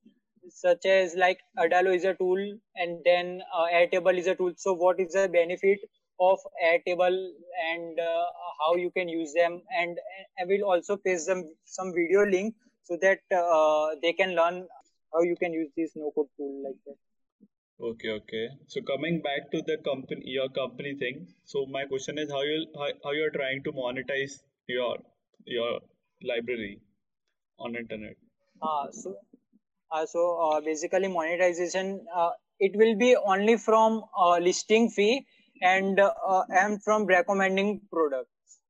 such 0.49 0.87
as 0.87 1.15
like 1.15 1.39
Adalo 1.59 1.95
is 1.95 2.05
a 2.05 2.15
tool, 2.15 2.39
and 2.77 2.99
then 3.05 3.43
uh, 3.55 3.67
Airtable 3.73 4.17
is 4.17 4.27
a 4.27 4.35
tool. 4.35 4.53
So 4.57 4.73
what 4.73 5.01
is 5.01 5.13
the 5.13 5.29
benefit 5.29 5.81
of 6.19 6.39
Airtable 6.65 7.31
and 7.73 8.01
uh, 8.01 8.25
how 8.61 8.77
you 8.77 8.91
can 8.91 9.09
use 9.09 9.33
them? 9.35 9.63
And 9.79 9.99
I 10.41 10.45
will 10.47 10.65
also 10.65 10.97
paste 10.97 11.27
them 11.27 11.45
some 11.65 11.93
video 11.93 12.25
link 12.25 12.55
so 12.85 12.99
that 13.03 13.21
uh, 13.37 13.97
they 14.03 14.13
can 14.13 14.35
learn 14.35 14.67
how 15.13 15.23
you 15.23 15.37
can 15.37 15.53
use 15.53 15.71
this 15.77 15.93
no 15.95 16.11
code 16.15 16.29
tool 16.37 16.63
like 16.65 16.77
that. 16.87 16.97
Okay, 17.83 18.11
okay. 18.11 18.49
So 18.69 18.81
coming 18.83 19.21
back 19.23 19.51
to 19.51 19.61
the 19.61 19.77
company, 19.85 20.23
your 20.25 20.49
company 20.49 20.95
thing. 20.95 21.27
So 21.45 21.67
my 21.67 21.85
question 21.85 22.17
is 22.17 22.31
how 22.31 22.43
you 22.43 22.67
how, 22.77 22.89
how 23.05 23.11
you're 23.11 23.33
trying 23.37 23.65
to 23.65 23.73
monetize 23.73 24.35
your 24.69 24.99
your 25.45 25.81
library 26.23 26.81
on 27.59 27.75
internet. 27.75 28.15
Uh, 28.63 28.87
so, 28.93 29.17
uh, 29.91 30.07
so 30.07 30.23
uh, 30.45 30.61
basically 30.61 31.09
monetization 31.09 32.07
uh, 32.15 32.31
it 32.61 32.77
will 32.77 32.97
be 32.97 33.17
only 33.17 33.57
from 33.57 34.05
uh, 34.17 34.39
listing 34.39 34.89
fee 34.89 35.27
and 35.61 35.99
uh, 35.99 36.45
and 36.51 36.83
from 36.85 37.07
recommending 37.07 37.81
products. 37.91 38.61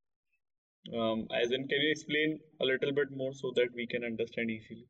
Um, 0.99 1.29
as 1.43 1.53
in, 1.53 1.69
can 1.69 1.81
you 1.81 1.91
explain 1.91 2.41
a 2.63 2.65
little 2.65 2.93
bit 2.93 3.15
more 3.15 3.35
so 3.35 3.53
that 3.57 3.69
we 3.75 3.87
can 3.87 4.05
understand 4.05 4.51
easily? 4.51 4.87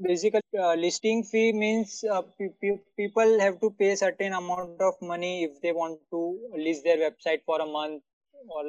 Basically, 0.00 0.40
uh, 0.58 0.74
listing 0.74 1.24
fee 1.24 1.52
means 1.52 2.04
uh, 2.10 2.22
pe- 2.22 2.54
pe- 2.62 2.82
people 2.96 3.40
have 3.40 3.60
to 3.60 3.70
pay 3.70 3.94
certain 3.96 4.32
amount 4.32 4.80
of 4.80 4.94
money 5.02 5.44
if 5.44 5.60
they 5.60 5.72
want 5.72 5.98
to 6.10 6.38
list 6.56 6.84
their 6.84 6.98
website 6.98 7.40
for 7.44 7.60
a 7.60 7.66
month 7.66 8.02
or 8.48 8.64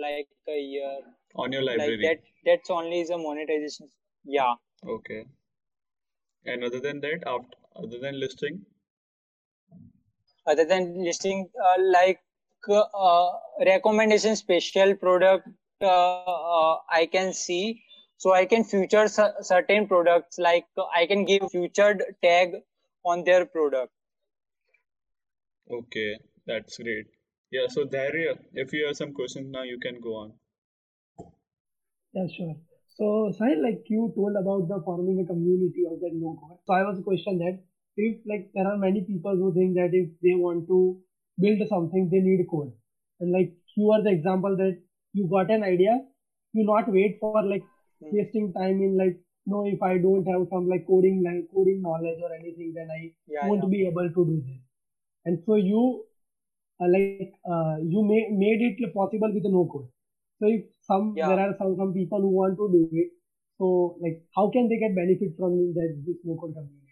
like 0.00 0.28
a 0.48 0.58
year. 0.58 0.98
On 1.36 1.52
your 1.52 1.62
library 1.62 1.98
Like 2.02 2.20
that. 2.20 2.22
That's 2.44 2.70
only 2.70 3.00
is 3.00 3.10
a 3.10 3.18
monetization. 3.18 3.88
Yeah. 4.24 4.54
Okay. 4.84 5.24
And 6.44 6.64
other 6.64 6.80
than 6.80 7.00
that, 7.00 7.22
after 7.26 7.56
other 7.76 7.98
than 7.98 8.18
listing, 8.18 8.64
other 10.46 10.64
than 10.64 11.04
listing 11.04 11.48
uh, 11.64 11.80
like 11.92 12.20
uh, 12.68 13.30
recommendation 13.64 14.34
special 14.36 14.94
product 14.94 15.48
uh, 15.82 16.22
uh, 16.24 16.76
i 16.90 17.06
can 17.06 17.32
see 17.32 17.82
so 18.16 18.32
i 18.34 18.44
can 18.46 18.64
feature 18.64 19.06
certain 19.08 19.86
products 19.86 20.38
like 20.38 20.66
i 20.94 21.06
can 21.06 21.24
give 21.24 21.50
featured 21.50 22.02
tag 22.22 22.56
on 23.04 23.24
their 23.24 23.46
product 23.46 23.92
okay, 25.70 26.18
that's 26.46 26.78
great. 26.78 27.06
Yeah, 27.50 27.66
so 27.68 27.84
Dharya, 27.84 28.34
if 28.54 28.72
you 28.72 28.86
have 28.86 28.96
some 28.96 29.12
questions 29.12 29.48
now, 29.50 29.62
you 29.62 29.78
can 29.78 30.00
go 30.00 30.16
on. 30.16 30.32
Yeah, 32.12 32.26
sure. 32.36 32.56
So, 32.96 33.32
Sahil, 33.38 33.62
like 33.62 33.84
you 33.88 34.12
told 34.16 34.36
about 34.36 34.68
the 34.68 34.82
forming 34.84 35.20
a 35.20 35.26
community 35.26 35.84
of 35.90 36.00
that 36.00 36.12
no 36.14 36.36
code. 36.40 36.58
So, 36.66 36.74
I 36.74 36.82
was 36.82 36.98
a 36.98 37.02
question 37.02 37.38
that 37.38 37.60
if 37.96 38.16
like 38.26 38.50
there 38.54 38.66
are 38.66 38.76
many 38.78 39.02
people 39.02 39.36
who 39.36 39.52
think 39.54 39.74
that 39.74 39.90
if 39.92 40.08
they 40.22 40.34
want 40.34 40.66
to 40.68 40.98
build 41.38 41.60
something, 41.68 42.08
they 42.10 42.20
need 42.20 42.44
code, 42.50 42.72
and 43.20 43.32
like 43.32 43.52
you 43.76 43.90
are 43.92 44.02
the 44.02 44.10
example 44.10 44.56
that 44.56 44.78
you 45.12 45.28
got 45.28 45.50
an 45.50 45.62
idea, 45.62 46.00
you 46.52 46.64
not 46.64 46.90
wait 46.90 47.18
for 47.20 47.44
like. 47.44 47.64
Wasting 48.00 48.52
time 48.52 48.80
in 48.82 48.96
like 48.96 49.18
no, 49.46 49.64
if 49.66 49.82
I 49.82 49.98
don't 49.98 50.24
have 50.26 50.46
some 50.50 50.68
like 50.68 50.86
coding 50.86 51.22
like 51.24 51.48
coding 51.54 51.82
knowledge 51.82 52.18
or 52.22 52.32
anything, 52.34 52.72
then 52.74 52.88
I 52.90 53.12
yeah 53.26 53.46
won't 53.46 53.68
yeah 53.68 53.68
be 53.70 53.86
able 53.86 54.08
to 54.08 54.24
do 54.32 54.42
this. 54.46 54.60
And 55.24 55.42
so 55.46 55.56
you 55.56 56.04
uh, 56.80 56.88
like 56.88 57.16
uh, 57.32 57.62
you 57.82 57.86
ma- 57.90 58.30
made 58.44 58.62
it 58.68 58.94
possible 58.94 59.32
with 59.34 59.44
no 59.44 59.66
code. 59.72 59.88
So 60.40 60.48
if 60.48 60.64
some 60.82 61.14
yeah 61.14 61.36
there 61.36 61.38
are 61.40 61.54
some 61.58 61.76
some 61.76 61.92
people 61.94 62.20
who 62.20 62.30
want 62.40 62.56
to 62.58 62.68
do 62.76 62.82
it, 63.02 63.10
so 63.58 63.96
like 64.02 64.22
how 64.36 64.48
can 64.50 64.68
they 64.68 64.78
get 64.78 64.94
benefit 64.94 65.36
from 65.38 65.56
that 65.74 66.02
this 66.06 66.16
no 66.24 66.36
code 66.36 66.54
community? 66.54 66.82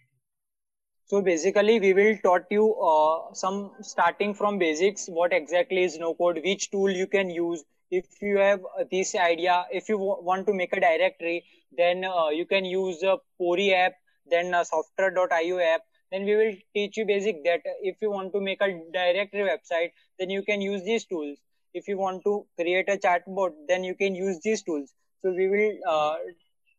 so 1.05 1.21
basically 1.21 1.79
we 1.79 1.93
will 1.93 2.15
taught 2.23 2.45
you 2.51 2.65
uh, 2.91 3.33
some 3.41 3.57
starting 3.81 4.33
from 4.33 4.57
basics 4.59 5.07
what 5.19 5.33
exactly 5.37 5.83
is 5.89 5.97
no 6.03 6.13
code 6.21 6.39
which 6.45 6.69
tool 6.71 6.89
you 7.01 7.07
can 7.07 7.29
use 7.29 7.63
if 7.91 8.05
you 8.21 8.37
have 8.37 8.59
uh, 8.79 8.83
this 8.91 9.15
idea 9.15 9.65
if 9.71 9.89
you 9.89 9.97
want 9.97 10.47
to 10.47 10.53
make 10.53 10.73
a 10.73 10.79
directory 10.79 11.43
then 11.77 12.03
uh, 12.03 12.29
you 12.29 12.45
can 12.45 12.65
use 12.65 13.03
a 13.03 13.17
Pory 13.37 13.73
app 13.73 13.93
then 14.29 14.53
a 14.53 14.63
Softr.io 14.63 15.59
app. 15.59 15.81
Then 16.11 16.25
we 16.25 16.35
will 16.35 16.53
teach 16.73 16.97
you 16.97 17.05
basic 17.05 17.43
that 17.43 17.61
if 17.81 17.97
you 18.01 18.11
want 18.11 18.31
to 18.33 18.41
make 18.41 18.61
a 18.61 18.67
directory 18.93 19.41
website 19.41 19.91
then 20.19 20.29
you 20.29 20.43
can 20.43 20.61
use 20.61 20.83
these 20.83 21.05
tools. 21.05 21.37
If 21.73 21.87
you 21.87 21.97
want 21.97 22.23
to 22.23 22.45
create 22.59 22.87
a 22.89 22.97
chatbot 22.97 23.51
then 23.67 23.83
you 23.83 23.95
can 23.95 24.15
use 24.15 24.39
these 24.43 24.63
tools. 24.63 24.93
So 25.21 25.31
we 25.31 25.49
will 25.49 25.73
uh, 25.89 26.15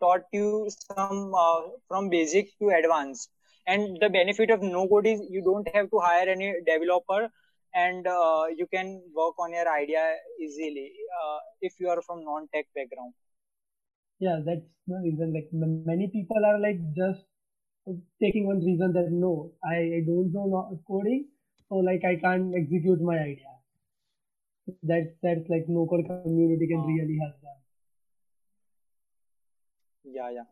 taught 0.00 0.22
you 0.32 0.70
some 0.70 1.34
uh, 1.34 1.62
from 1.88 2.08
basic 2.08 2.58
to 2.60 2.70
advanced. 2.70 3.30
And 3.66 3.98
the 4.00 4.08
benefit 4.08 4.50
of 4.50 4.62
no 4.62 4.86
code 4.86 5.06
is 5.06 5.20
you 5.28 5.42
don't 5.42 5.68
have 5.74 5.90
to 5.90 5.98
hire 5.98 6.28
any 6.28 6.54
developer 6.64 7.28
and 7.84 8.06
uh, 8.06 8.44
you 8.60 8.66
can 8.74 8.88
work 9.14 9.38
on 9.38 9.52
your 9.58 9.68
idea 9.80 10.04
easily 10.40 10.88
uh, 11.20 11.38
if 11.60 11.74
you 11.80 11.88
are 11.90 12.02
from 12.02 12.24
non-tech 12.24 12.66
background 12.74 13.14
Yeah, 14.18 14.40
that's 14.44 14.66
the 14.86 15.00
reason. 15.02 15.32
Like 15.32 15.48
m- 15.54 15.82
many 15.86 16.08
people 16.08 16.44
are 16.44 16.58
like 16.60 16.80
just 16.94 17.24
taking 18.20 18.46
one 18.46 18.60
reason 18.64 18.92
that 18.92 19.10
no, 19.10 19.52
I, 19.64 19.76
I 19.98 20.00
don't 20.06 20.32
know 20.32 20.46
no- 20.46 20.80
coding, 20.86 21.28
so 21.68 21.76
like 21.76 22.04
I 22.04 22.16
can't 22.16 22.54
execute 22.54 23.00
my 23.00 23.18
idea. 23.18 23.52
That's 24.82 25.08
that's 25.22 25.48
like 25.50 25.66
no 25.68 25.86
code 25.86 26.06
community 26.06 26.66
can 26.68 26.78
uh, 26.80 26.86
really 26.86 27.18
help 27.20 27.40
them. 27.42 27.56
yeah 30.04 30.30
yeah 30.30 30.44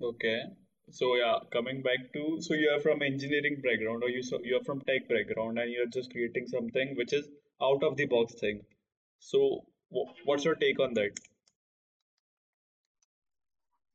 Okay. 0.00 0.54
So 0.90 1.16
yeah, 1.16 1.38
coming 1.52 1.82
back 1.82 2.12
to 2.12 2.40
so 2.40 2.54
you 2.54 2.70
are 2.70 2.80
from 2.80 3.02
engineering 3.02 3.60
background 3.62 4.02
or 4.02 4.10
you 4.10 4.22
so 4.22 4.38
you 4.42 4.56
are 4.56 4.64
from 4.64 4.80
tech 4.82 5.08
background 5.08 5.58
and 5.58 5.70
you're 5.70 5.86
just 5.86 6.10
creating 6.10 6.46
something 6.46 6.94
which 6.96 7.12
is 7.12 7.28
out 7.62 7.82
of 7.82 7.96
the 7.96 8.06
box 8.06 8.34
thing. 8.34 8.62
So 9.18 9.64
what's 10.24 10.44
your 10.44 10.54
take 10.54 10.78
on 10.80 10.94
that? 10.94 11.18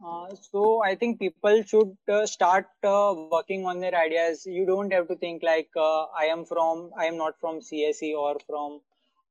Uh, 0.04 0.34
so 0.52 0.82
I 0.82 0.96
think 0.96 1.20
people 1.20 1.62
should 1.64 1.98
uh, 2.10 2.26
start 2.26 2.68
uh, 2.84 3.14
working 3.32 3.66
on 3.66 3.82
their 3.82 3.94
ideas. 3.94 4.46
You 4.46 4.66
don't 4.66 4.94
have 4.94 5.10
to 5.10 5.16
think 5.16 5.44
like 5.44 5.70
uh, 5.76 6.06
I 6.06 6.26
am 6.26 6.46
from, 6.46 6.92
I 6.98 7.06
am 7.06 7.18
not 7.18 7.34
from 7.40 7.60
CSE 7.60 8.14
or 8.16 8.38
from 8.48 8.80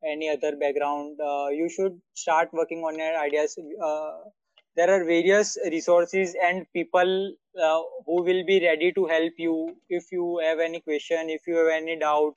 any 0.07 0.29
other 0.29 0.57
background. 0.57 1.19
Uh, 1.21 1.49
you 1.49 1.71
should 1.71 1.99
start 2.15 2.51
working 2.53 2.81
on 2.81 2.99
your 2.99 3.19
ideas. 3.19 3.59
Uh, 4.79 4.87
there 4.87 5.03
are 5.03 5.05
various 5.05 5.59
resources 5.71 6.35
and 6.43 6.67
people 6.73 7.35
uh, 7.63 7.81
who 8.07 8.23
will 8.23 8.45
be 8.47 8.61
ready 8.65 8.93
to 8.93 9.07
help 9.07 9.33
you 9.39 9.77
if 9.89 10.13
you 10.13 10.41
have 10.43 10.61
any 10.61 10.81
question, 10.81 11.31
if 11.31 11.47
you 11.47 11.57
have 11.57 11.69
any 11.73 11.99
doubt. 11.99 12.35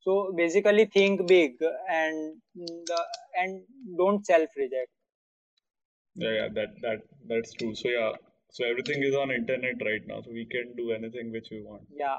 So 0.00 0.32
basically, 0.36 0.86
think 0.86 1.26
big 1.28 1.52
and 1.88 2.36
mm, 2.58 2.96
and 3.36 3.62
don't 3.96 4.26
self 4.26 4.48
reject. 4.56 4.90
Yeah, 6.14 6.30
yeah, 6.30 6.48
that 6.54 6.80
that 6.82 7.02
that's 7.28 7.52
true. 7.54 7.74
So 7.74 7.88
yeah, 7.88 8.12
so 8.50 8.64
everything 8.64 9.02
is 9.02 9.14
on 9.14 9.30
internet 9.30 9.76
right 9.84 10.06
now, 10.06 10.22
so 10.22 10.32
we 10.32 10.46
can 10.46 10.74
do 10.76 10.92
anything 10.92 11.30
which 11.30 11.48
we 11.50 11.62
want. 11.62 11.82
Yeah. 11.94 12.18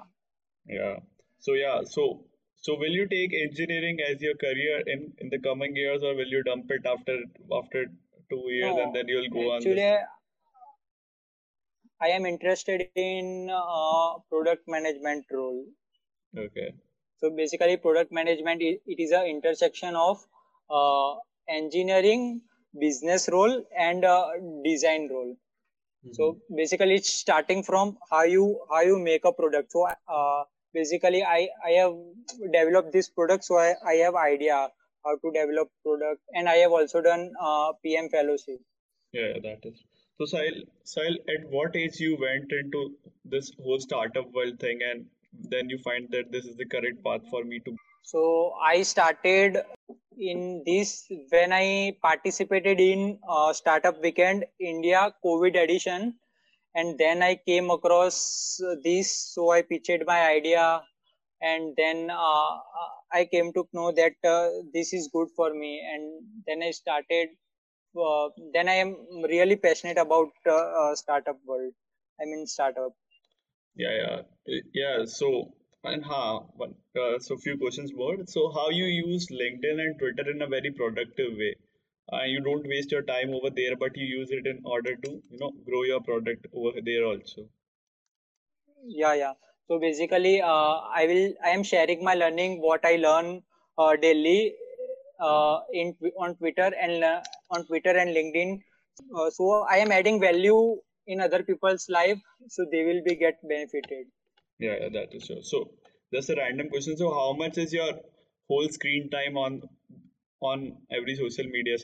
Yeah. 0.68 0.96
So 1.39 1.53
yeah, 1.53 1.82
so 1.86 2.25
so 2.56 2.75
will 2.75 2.92
you 2.92 3.08
take 3.08 3.34
engineering 3.34 3.98
as 4.10 4.22
your 4.22 4.36
career 4.36 4.82
in 4.88 5.13
in 5.20 5.30
the 5.30 5.39
coming 5.39 5.75
years, 5.75 6.03
or 6.03 6.15
will 6.15 6.27
you 6.27 6.44
dump 6.44 6.72
it 6.72 6.86
after 6.86 7.18
after 7.51 7.86
two 8.34 8.44
years 8.58 8.84
and 8.84 8.96
then 8.96 9.08
you'll 9.08 9.30
go 9.38 9.52
on 9.52 9.58
actually, 9.58 9.88
I 12.06 12.08
am 12.08 12.25
interested 12.25 12.90
in 12.96 13.50
uh, 13.50 14.20
product 14.30 14.68
management 14.68 15.25
role. 15.32 15.63
Okay. 16.38 16.74
So 17.18 17.30
basically, 17.30 17.78
product 17.78 18.12
management 18.12 18.62
it 18.62 19.00
is 19.06 19.13
a 19.13 19.25
intersection 19.25 19.96
of 19.96 20.25
uh, 20.70 21.13
engineering, 21.48 22.42
business 22.78 23.30
role, 23.32 23.63
and 23.78 24.04
uh, 24.04 24.32
design 24.66 25.08
role. 25.10 25.32
Mm-hmm. 25.32 26.13
So 26.13 26.38
basically, 26.54 26.96
it's 26.96 27.13
starting 27.13 27.63
from 27.63 27.98
how 28.12 28.24
you 28.24 28.60
how 28.70 28.82
you 28.82 29.00
make 29.00 29.24
a 29.24 29.32
product. 29.32 29.72
So 29.72 29.88
uh, 29.88 30.44
basically, 30.74 31.24
I 31.24 31.48
I 31.66 31.72
have 31.84 31.94
developed 32.52 32.92
this 32.92 33.10
product, 33.10 33.46
so 33.46 33.58
I 33.58 33.75
I 33.88 33.94
have 34.08 34.16
idea 34.16 34.68
how 35.05 35.15
to 35.15 35.31
develop 35.31 35.69
product, 35.83 36.22
and 36.33 36.48
I 36.50 36.55
have 36.55 36.72
also 36.72 37.01
done 37.01 37.31
uh, 37.41 37.74
PM 37.83 38.10
fellowship. 38.10 38.60
Yeah, 39.12 39.33
that 39.43 39.60
is. 39.63 39.83
So, 40.19 40.25
Sahil, 40.25 40.63
Sahil, 40.86 41.15
at 41.36 41.50
what 41.50 41.75
age 41.75 42.00
you 42.00 42.17
went 42.19 42.51
into 42.51 42.91
this 43.25 43.51
whole 43.62 43.79
startup 43.79 44.31
world 44.33 44.60
thing, 44.60 44.79
and 44.89 45.05
then 45.50 45.69
you 45.69 45.77
find 45.79 46.07
that 46.12 46.31
this 46.31 46.45
is 46.45 46.55
the 46.55 46.65
correct 46.65 47.03
path 47.03 47.22
for 47.29 47.43
me 47.43 47.60
to? 47.60 47.75
So 48.03 48.53
I 48.62 48.83
started 48.83 49.57
in 50.17 50.63
this 50.65 51.07
when 51.29 51.53
I 51.53 51.95
participated 52.01 52.79
in 52.79 53.17
uh, 53.27 53.53
Startup 53.53 54.00
Weekend 54.01 54.45
India 54.60 55.13
COVID 55.25 55.62
edition, 55.62 56.15
and 56.75 56.98
then 56.98 57.24
I 57.24 57.36
came 57.36 57.69
across 57.72 58.62
this. 58.83 59.15
So 59.33 59.51
I 59.51 59.62
pitched 59.62 60.03
my 60.05 60.22
idea, 60.27 60.81
and 61.41 61.74
then 61.77 62.10
uh, 62.12 62.57
I 63.13 63.25
came 63.25 63.53
to 63.53 63.67
know 63.74 63.91
that 63.91 64.13
uh, 64.27 64.50
this 64.74 64.93
is 64.93 65.10
good 65.13 65.29
for 65.36 65.53
me, 65.53 65.82
and 65.93 66.24
then 66.48 66.63
I 66.63 66.72
started 66.72 67.29
uh, 67.96 68.29
then 68.53 68.67
I 68.67 68.75
am 68.75 68.96
really 69.29 69.55
passionate 69.55 69.98
about 69.98 70.29
uh, 70.50 70.96
startup 70.96 71.38
world. 71.46 71.74
I 72.20 72.25
mean 72.25 72.48
startup. 72.48 72.93
Yeah, 73.75 74.24
yeah, 74.48 74.60
yeah. 74.74 75.05
So 75.05 75.53
and 75.84 76.03
how 76.05 76.50
uh, 76.62 77.20
so 77.20 77.38
few 77.38 77.58
questions 77.58 77.91
more. 77.93 78.17
So 78.25 78.51
how 78.51 78.70
you 78.70 78.86
use 78.86 79.27
LinkedIn 79.27 79.79
and 79.79 80.00
Twitter 80.00 80.29
in 80.32 80.41
a 80.41 80.48
very 80.48 80.72
productive 80.72 81.34
way. 81.38 81.55
Uh, 82.12 82.24
you 82.25 82.41
don't 82.41 82.67
waste 82.67 82.91
your 82.91 83.01
time 83.01 83.34
over 83.34 83.50
there, 83.50 83.75
but 83.75 83.96
you 83.96 84.05
use 84.05 84.29
it 84.32 84.46
in 84.46 84.62
order 84.65 84.96
to 84.96 85.12
you 85.29 85.38
know 85.39 85.51
grow 85.65 85.84
your 85.84 86.01
product 86.01 86.48
over 86.53 86.82
there 86.84 87.05
also. 87.05 87.48
Yeah, 88.86 89.13
yeah. 89.13 89.34
So 89.67 89.79
basically, 89.79 90.41
uh, 90.41 90.75
I 91.00 91.05
will 91.08 91.34
I 91.43 91.50
am 91.50 91.63
sharing 91.63 92.03
my 92.03 92.13
learning 92.15 92.62
what 92.62 92.86
I 92.86 92.96
learn 92.98 93.41
uh, 93.77 93.96
daily 93.96 94.55
uh, 95.20 95.60
in 95.72 95.96
on 96.17 96.36
Twitter 96.36 96.72
and 96.79 97.03
on 97.50 97.65
Twitter 97.65 97.98
and 97.98 98.10
LinkedIn. 98.10 98.60
So 99.32 99.65
I 99.70 99.77
am 99.77 99.91
adding 99.91 100.20
value 100.20 100.77
in 101.08 101.20
other 101.20 101.43
people's 101.43 101.88
life, 101.89 102.20
so 102.48 102.65
they 102.72 102.84
will 102.84 103.01
be 103.05 103.15
get 103.15 103.39
benefited. 103.48 104.08
Yeah, 104.60 104.75
yeah, 104.82 104.89
that 104.89 105.13
is 105.13 105.27
true. 105.27 105.41
So 105.41 105.72
just 106.13 106.29
a 106.29 106.36
random 106.36 106.70
question. 106.70 106.98
So 106.98 107.10
how 107.12 107.34
much 107.34 107.58
is 107.58 107.74
your 107.74 107.93
whole 108.48 108.67
screen 108.70 109.10
time 109.10 109.38
on 109.38 109.62
on 110.41 110.77
every 110.91 111.15
social 111.15 111.46
media 111.46 111.77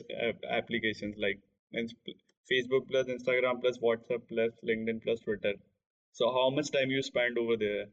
applications 0.50 1.16
like 1.18 1.40
Facebook 1.74 2.88
plus 2.90 3.06
Instagram 3.06 3.60
plus 3.60 3.78
WhatsApp 3.78 4.22
plus 4.28 4.52
LinkedIn 4.64 5.02
plus 5.02 5.20
Twitter? 5.20 5.54
So 6.12 6.30
how 6.32 6.50
much 6.50 6.70
time 6.70 6.90
you 6.90 7.02
spend 7.02 7.38
over 7.38 7.56
there? 7.56 7.86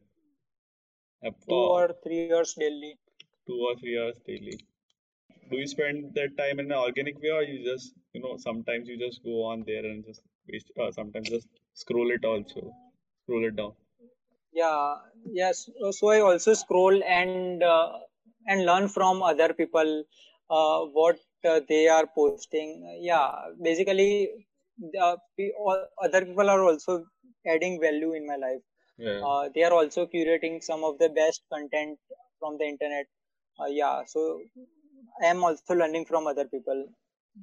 Two 1.48 1.54
or 1.54 1.94
three 2.02 2.32
hours 2.32 2.54
daily. 2.54 2.98
Two 3.46 3.58
or 3.68 3.76
three 3.76 3.98
hours 3.98 4.18
daily. 4.26 4.58
Do 5.50 5.56
you 5.58 5.66
spend 5.66 6.14
that 6.14 6.36
time 6.36 6.60
in 6.60 6.70
an 6.72 6.78
organic 6.78 7.20
way 7.22 7.30
or 7.30 7.42
you 7.42 7.64
just 7.64 7.94
you 8.12 8.20
know 8.22 8.36
sometimes 8.36 8.88
you 8.88 8.98
just 8.98 9.22
go 9.24 9.44
on 9.44 9.64
there 9.66 9.84
and 9.84 10.04
just 10.04 10.22
waste 10.48 10.70
uh, 10.80 10.90
sometimes 10.92 11.28
just 11.30 11.48
scroll 11.74 12.10
it 12.10 12.24
also? 12.24 12.72
Scroll 13.24 13.44
it 13.46 13.56
down. 13.56 13.72
Yeah 14.52 14.96
yes. 15.40 15.68
So 15.92 16.10
i 16.10 16.20
also 16.20 16.54
scroll 16.54 17.02
and 17.04 17.62
uh, 17.62 17.88
and 18.46 18.64
learn 18.66 18.88
from 18.88 19.22
other 19.22 19.52
people 19.54 20.04
uh, 20.50 20.80
what 20.98 21.18
uh, 21.44 21.60
they 21.68 21.88
are 21.88 22.06
posting. 22.14 22.70
Yeah 23.00 23.30
basically 23.62 24.30
uh, 25.00 25.16
other 26.02 26.24
people 26.24 26.48
are 26.50 26.62
also 26.64 27.04
adding 27.46 27.80
value 27.80 28.12
in 28.14 28.26
my 28.26 28.36
life 28.36 28.62
yeah. 29.00 29.20
Uh, 29.24 29.48
they 29.54 29.62
are 29.62 29.72
also 29.72 30.06
curating 30.06 30.60
some 30.60 30.82
of 30.82 30.98
the 30.98 31.08
best 31.08 31.42
content 31.52 31.98
from 32.40 32.58
the 32.58 32.64
internet 32.64 33.06
uh, 33.60 33.66
yeah 33.66 34.02
so 34.06 34.40
I 35.22 35.26
am 35.26 35.42
also 35.44 35.74
learning 35.74 36.04
from 36.04 36.26
other 36.26 36.44
people. 36.44 36.86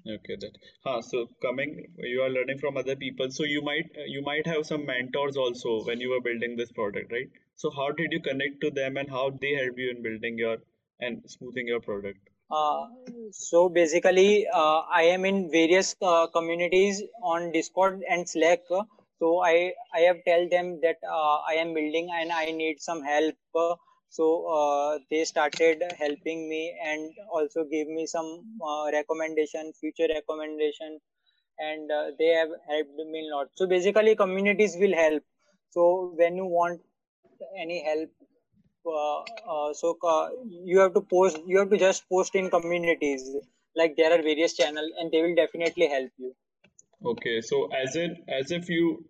Okay, 0.08 0.36
that. 0.40 0.58
Huh, 0.84 1.02
so 1.02 1.30
coming, 1.42 1.88
you 1.98 2.22
are 2.22 2.30
learning 2.30 2.60
from 2.60 2.78
other 2.78 2.96
people. 2.96 3.30
So 3.32 3.44
you 3.44 3.62
might 3.62 3.90
you 4.08 4.22
might 4.22 4.46
have 4.48 4.66
some 4.66 4.86
mentors 4.86 5.38
also 5.38 5.84
when 5.84 6.02
you 6.02 6.10
were 6.10 6.22
building 6.22 6.56
this 6.58 6.72
product, 6.72 7.12
right? 7.12 7.30
So 7.56 7.72
how 7.72 7.92
did 7.92 8.12
you 8.12 8.20
connect 8.20 8.62
to 8.62 8.72
them 8.72 8.98
and 8.98 9.10
how 9.10 9.30
they 9.42 9.54
help 9.56 9.78
you 9.78 9.90
in 9.90 10.04
building 10.04 10.38
your 10.38 10.58
and 11.00 11.22
smoothing 11.30 11.68
your 11.68 11.80
product? 11.80 12.20
Uh, 12.52 12.88
so 13.32 13.70
basically, 13.70 14.48
uh, 14.54 14.82
I 15.02 15.04
am 15.04 15.26
in 15.26 15.50
various 15.50 15.96
uh, 16.02 16.28
communities 16.28 17.02
on 17.24 17.52
Discord 17.52 18.04
and 18.10 18.28
Slack. 18.28 18.64
So 19.20 19.40
I 19.44 19.74
I 19.94 20.02
have 20.02 20.18
tell 20.26 20.48
them 20.50 20.80
that 20.82 20.98
uh, 21.18 21.38
I 21.50 21.56
am 21.64 21.74
building 21.74 22.10
and 22.20 22.32
I 22.32 22.46
need 22.52 22.82
some 22.82 23.04
help. 23.04 23.36
So 24.10 24.26
uh, 24.58 25.00
they 25.10 25.24
started 25.26 25.84
helping 26.00 26.48
me 26.50 26.74
and 26.84 27.12
also 27.32 27.64
gave 27.66 27.88
me 27.88 28.06
some 28.08 28.30
uh, 28.62 28.92
recommendation 28.92 29.74
future 29.80 30.08
recommendation. 30.14 31.00
And 31.60 31.92
uh, 31.92 32.12
they 32.20 32.28
have 32.40 32.50
helped 32.68 32.96
me 33.14 33.28
a 33.30 33.36
lot. 33.36 33.48
So 33.56 33.68
basically 33.68 34.16
communities 34.16 34.76
will 34.80 34.94
help. 34.96 35.24
So 35.72 36.14
when 36.18 36.36
you 36.36 36.46
want 36.46 36.82
any 37.60 37.84
help 37.84 38.10
uh, 38.88 39.20
uh, 39.52 39.74
so 39.74 39.98
you 40.66 40.80
have 40.80 40.94
to 40.94 41.02
post 41.02 41.40
you 41.46 41.60
have 41.60 41.70
to 41.70 41.78
just 41.78 42.08
post 42.10 42.36
in 42.36 42.50
communities. 42.50 43.36
Like 43.76 43.96
there 43.98 44.12
are 44.18 44.22
various 44.22 44.54
channels 44.56 44.92
and 45.00 45.12
they 45.12 45.22
will 45.22 45.36
definitely 45.36 45.88
help 45.88 46.12
you 46.18 46.34
okay 47.06 47.42
so 47.42 47.68
as 47.84 47.96
in 47.96 48.18
as 48.28 48.52
if 48.52 48.70
you 48.70 49.06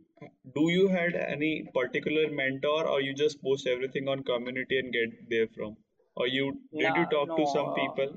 do 0.55 0.69
you 0.71 0.87
had 0.87 1.15
any 1.15 1.67
particular 1.73 2.29
mentor 2.31 2.87
or 2.87 3.01
you 3.01 3.13
just 3.13 3.41
post 3.41 3.67
everything 3.67 4.07
on 4.07 4.23
community 4.23 4.79
and 4.79 4.93
get 4.93 5.29
there 5.29 5.47
from? 5.55 5.75
Or 6.15 6.27
you 6.27 6.53
did 6.73 6.89
no, 6.89 6.95
you 6.95 7.05
talk 7.07 7.27
no. 7.27 7.37
to 7.37 7.47
some 7.51 7.73
people? 7.75 8.15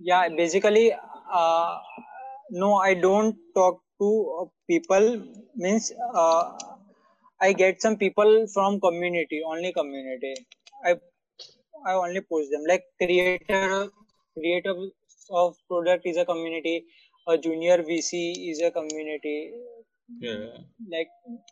Yeah 0.00 0.28
basically 0.28 0.92
uh, 1.32 1.78
no 2.50 2.74
i 2.76 2.94
don't 2.94 3.36
talk 3.54 3.80
to 4.00 4.08
uh, 4.40 4.44
people. 4.68 5.22
Means 5.56 5.92
uh, 6.14 6.52
i 7.40 7.52
get 7.52 7.82
some 7.82 7.96
people 7.96 8.46
from 8.52 8.80
community 8.80 9.42
only 9.44 9.72
community. 9.72 10.34
I 10.84 10.94
i 11.86 11.94
only 11.94 12.20
post 12.20 12.50
them. 12.50 12.62
Like 12.68 12.84
creator 13.02 13.88
creator 14.34 14.74
of 15.30 15.56
product 15.68 16.06
is 16.06 16.16
a 16.16 16.24
community 16.24 16.84
a 17.28 17.38
junior 17.38 17.78
vc 17.82 18.50
is 18.50 18.60
a 18.62 18.70
community. 18.70 19.52
Yeah. 20.20 20.58
Like 20.90 21.08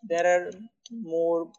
there 0.09 0.27
are 0.27 0.51
more. 0.91 1.51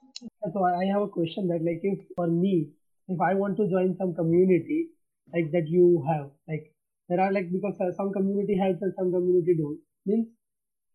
So 0.54 0.64
i 0.64 0.86
have 0.86 1.02
a 1.02 1.08
question 1.08 1.48
that 1.50 1.64
like 1.64 1.82
if 1.84 2.00
for 2.16 2.28
me 2.28 2.70
if 3.08 3.20
i 3.22 3.34
want 3.34 3.58
to 3.58 3.68
join 3.70 3.96
some 3.98 4.14
community 4.16 4.88
like 5.34 5.52
that 5.52 5.68
you 5.68 6.04
have 6.08 6.30
like 6.48 6.72
there 7.10 7.20
are 7.20 7.32
like 7.32 7.52
because 7.52 7.76
uh, 7.82 7.92
some 7.98 8.14
community 8.14 8.58
helps 8.58 8.82
and 8.82 8.94
some 8.98 9.12
community 9.12 9.56
don't. 9.58 9.80
Means 10.06 10.28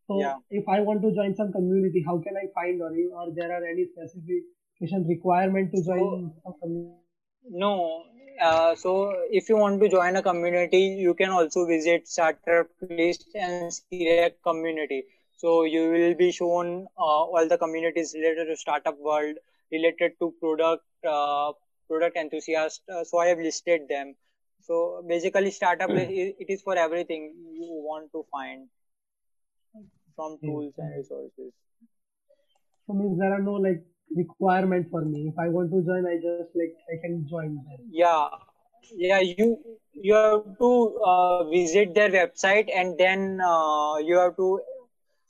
so 0.06 0.20
yeah. 0.20 0.36
if 0.50 0.68
i 0.68 0.80
want 0.80 1.02
to 1.02 1.12
join 1.14 1.34
some 1.34 1.52
community 1.52 2.02
how 2.06 2.18
can 2.18 2.36
i 2.36 2.46
find 2.54 2.80
or 2.80 2.90
or 3.18 3.26
there 3.34 3.52
are 3.56 3.64
any 3.64 3.86
specification 3.92 5.06
requirement 5.08 5.70
to 5.74 5.82
join 5.84 5.98
so, 5.98 6.42
some 6.44 6.54
community? 6.62 6.96
No 7.50 8.04
uh, 8.40 8.74
so 8.74 9.14
if 9.30 9.48
you 9.48 9.56
want 9.56 9.80
to 9.80 9.88
join 9.88 10.16
a 10.16 10.22
community 10.22 10.82
you 11.06 11.14
can 11.14 11.30
also 11.30 11.66
visit 11.66 12.08
startup 12.08 12.68
list 12.88 13.26
and 13.34 13.72
select 13.72 14.42
community 14.42 15.04
so 15.40 15.64
you 15.64 15.90
will 15.90 16.14
be 16.14 16.30
shown 16.32 16.86
uh, 16.98 17.22
all 17.32 17.48
the 17.48 17.56
communities 17.56 18.14
related 18.14 18.48
to 18.48 18.56
startup 18.56 18.98
world, 18.98 19.36
related 19.72 20.12
to 20.20 20.34
product, 20.38 20.84
uh, 21.02 21.52
product 21.88 22.18
enthusiast. 22.18 22.82
Uh, 22.94 23.04
so 23.04 23.20
I 23.20 23.28
have 23.28 23.38
listed 23.38 23.88
them. 23.88 24.16
So 24.60 25.02
basically, 25.08 25.50
startup 25.50 25.88
mm. 25.88 26.34
it 26.38 26.50
is 26.50 26.60
for 26.60 26.76
everything 26.76 27.32
you 27.54 27.68
want 27.88 28.12
to 28.12 28.26
find 28.30 28.68
from 30.14 30.36
hmm. 30.36 30.46
tools 30.46 30.74
and 30.76 30.94
resources. 30.94 31.52
So 32.86 32.92
means 32.92 33.18
there 33.18 33.32
are 33.32 33.40
no 33.40 33.54
like 33.54 33.82
requirement 34.16 34.88
for 34.90 35.04
me. 35.04 35.28
If 35.28 35.38
I 35.38 35.48
want 35.48 35.70
to 35.72 35.82
join, 35.82 36.06
I 36.06 36.16
just 36.16 36.50
like 36.56 36.74
I 36.92 36.96
can 37.02 37.26
join 37.28 37.54
them. 37.56 37.80
Yeah, 37.90 38.28
yeah. 38.96 39.20
You 39.20 39.58
you 39.94 40.14
have 40.14 40.42
to 40.58 40.68
uh, 41.06 41.44
visit 41.44 41.94
their 41.94 42.10
website 42.10 42.68
and 42.74 42.96
then 42.98 43.40
uh, 43.40 43.96
you 43.98 44.18
have 44.18 44.36
to 44.36 44.60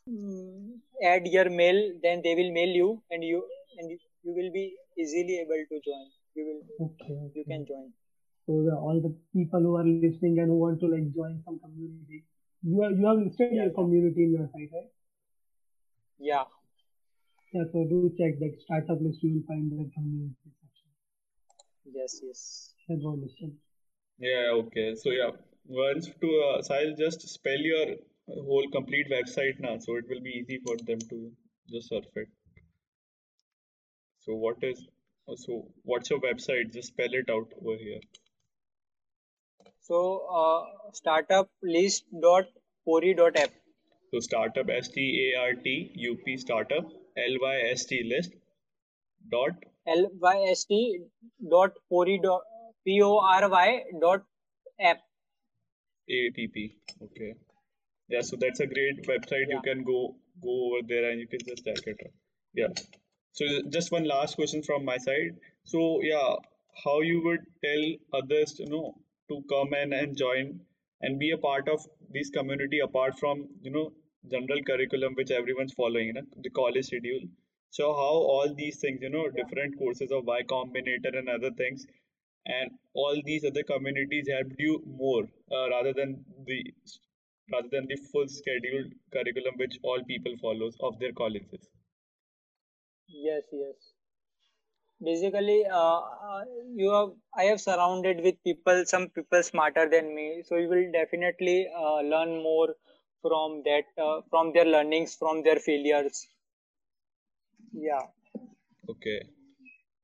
Mm, 0.09 0.81
add 1.05 1.27
your 1.27 1.49
mail 1.51 1.79
then 2.03 2.21
they 2.25 2.35
will 2.35 2.51
mail 2.53 2.69
you 2.79 3.03
and 3.11 3.23
you 3.23 3.43
and 3.79 3.91
you 3.91 4.33
will 4.39 4.51
be 4.53 4.75
easily 4.99 5.39
able 5.41 5.63
to 5.71 5.81
join 5.87 6.07
you 6.35 6.45
will 6.49 6.63
okay, 6.81 7.15
okay. 7.27 7.33
you 7.35 7.45
can 7.45 7.65
join 7.67 7.93
so 8.47 8.63
the, 8.67 8.75
all 8.75 9.01
the 9.07 9.13
people 9.37 9.61
who 9.61 9.77
are 9.77 9.85
listening 9.85 10.39
and 10.39 10.49
who 10.49 10.59
want 10.59 10.81
to 10.81 10.87
like 10.89 11.07
join 11.15 11.41
some 11.45 11.59
community 11.61 12.25
you 12.63 12.83
are 12.83 12.93
you 12.93 13.07
have 13.07 13.19
listed 13.19 13.53
yeah, 13.53 13.65
your 13.65 13.71
community 13.81 14.25
in 14.25 14.33
your 14.33 14.49
site 14.55 14.71
right 14.79 14.91
yeah 16.19 16.45
yeah 17.53 17.65
so 17.73 17.85
do 17.93 18.01
check 18.19 18.39
that 18.41 18.55
startup-lyst 18.65 19.23
you 19.23 19.35
will 19.35 19.47
find 19.51 19.71
the 19.71 19.91
community 19.95 20.51
section 20.61 20.89
yes 22.01 22.21
yes 22.23 22.75
yeah, 22.89 22.97
go 23.03 23.11
listen. 23.23 23.57
yeah 24.19 24.51
okay 24.63 24.95
so 24.95 25.11
yeah 25.11 25.31
once 25.67 26.07
to 26.21 26.29
uh, 26.49 26.63
so 26.63 26.75
I'll 26.75 26.97
just 26.97 27.29
spell 27.29 27.59
your 27.59 27.97
whole 28.29 28.67
complete 28.73 29.07
website 29.11 29.61
now, 29.61 29.79
so 29.79 29.97
it 29.97 30.05
will 30.09 30.21
be 30.21 30.31
easy 30.31 30.61
for 30.67 30.77
them 30.85 30.99
to 31.11 31.31
just 31.69 31.89
surf 31.89 32.05
it. 32.17 32.29
So 34.21 34.35
what 34.35 34.57
is 34.63 34.87
so 35.37 35.69
what's 35.85 36.11
your 36.11 36.21
website? 36.21 36.73
Just 36.73 36.89
spell 36.89 37.13
it 37.13 37.31
out 37.31 37.53
over 37.65 37.77
here. 37.77 38.01
So 39.81 40.27
uh, 40.35 40.91
startup 40.93 41.49
list 41.63 42.05
dot 42.21 42.47
pory 42.85 43.15
dot 43.15 43.37
app. 43.37 43.51
So 44.13 44.21
startup 44.21 44.69
S 44.69 44.89
T 44.89 45.33
A 45.35 45.41
R 45.41 45.55
T 45.55 45.93
U 45.95 46.17
P 46.25 46.37
startup 46.37 46.85
L 47.27 47.37
Y 47.43 47.57
S 47.71 47.85
T 47.85 48.03
list 48.13 48.33
dot 49.31 49.65
L 49.87 50.09
Y 50.21 50.37
S 50.51 50.65
T 50.65 51.01
dot 51.51 51.73
pory 51.89 52.21
dot 52.23 52.43
P 52.85 53.01
O 53.03 53.19
R 53.19 53.49
Y 53.49 53.83
dot 54.01 54.23
app. 54.81 54.99
A 56.09 56.31
P 56.35 56.49
P. 56.49 56.77
Okay. 57.03 57.35
Yeah, 58.09 58.23
so 58.23 58.37
that's 58.37 58.61
a 58.61 58.67
great 58.67 59.07
website. 59.07 59.49
You 59.49 59.61
can 59.63 59.85
go 59.85 60.17
go 60.43 60.55
over 60.67 60.87
there 60.87 61.11
and 61.11 61.21
you 61.21 61.29
can 61.29 61.41
just 61.47 61.65
check 61.65 61.87
it 61.87 62.01
out. 62.05 62.13
Yeah. 62.55 62.69
So 63.33 63.45
just 63.71 63.93
one 63.93 64.05
last 64.05 64.35
question 64.37 64.63
from 64.63 64.85
my 64.85 64.97
side. 64.99 65.37
So 65.65 66.01
yeah, 66.03 66.35
how 66.85 67.01
you 67.01 67.23
would 67.25 67.41
tell 67.65 68.21
others 68.21 68.59
you 68.59 68.67
know 68.67 68.95
to 69.29 69.43
come 69.49 69.73
and, 69.73 69.93
and 69.95 70.17
join 70.17 70.61
and 71.01 71.19
be 71.19 71.31
a 71.31 71.39
part 71.39 71.69
of 71.69 71.87
this 72.13 72.31
community 72.31 72.81
apart 72.81 73.19
from 73.19 73.49
you 73.63 73.71
know 73.71 73.93
general 74.29 74.63
curriculum 74.63 75.15
which 75.15 75.31
everyone's 75.31 75.73
following, 75.73 76.09
you 76.09 76.13
know, 76.15 76.23
the 76.43 76.51
college 76.51 76.87
schedule. 76.87 77.21
So 77.71 77.93
how 77.95 78.15
all 78.35 78.55
these 78.55 78.79
things, 78.81 79.01
you 79.03 79.11
know, 79.11 79.29
Yeah. 79.33 79.43
different 79.43 79.79
courses 79.79 80.11
of 80.11 80.25
Y 80.27 80.43
Combinator 80.43 81.17
and 81.19 81.29
other 81.29 81.51
things, 81.53 81.87
and 82.47 82.71
all 82.95 83.21
these 83.25 83.45
other 83.45 83.63
communities 83.63 84.29
helped 84.29 84.59
you 84.59 84.83
more 84.87 85.25
uh, 85.53 85.69
rather 85.71 85.93
than 85.93 86.25
the 86.47 86.65
rather 87.53 87.69
than 87.71 87.87
the 87.87 87.97
full 87.97 88.27
scheduled 88.29 88.93
curriculum 89.13 89.55
which 89.57 89.79
all 89.83 90.03
people 90.05 90.37
follows 90.39 90.77
of 90.81 90.99
their 90.99 91.13
colleges. 91.13 91.69
Yes, 93.09 93.45
yes. 93.53 93.93
Basically, 95.03 95.67
uh, 95.67 95.99
uh, 96.01 96.45
you 96.75 96.91
have 96.93 97.11
I 97.37 97.45
have 97.51 97.61
surrounded 97.61 98.23
with 98.23 98.43
people, 98.43 98.85
some 98.87 99.09
people 99.11 99.43
smarter 99.43 99.89
than 99.89 100.15
me, 100.15 100.43
so 100.43 100.57
you 100.57 100.69
will 100.69 100.91
definitely 100.91 101.69
uh, 101.75 102.01
learn 102.01 102.43
more 102.43 102.75
from 103.23 103.63
that, 103.65 103.85
uh, 103.99 104.23
from 104.31 104.53
their 104.53 104.65
learnings, 104.67 105.15
from 105.17 105.43
their 105.43 105.57
failures. 105.61 106.27
Yeah. 107.73 108.07
Okay. 108.89 109.21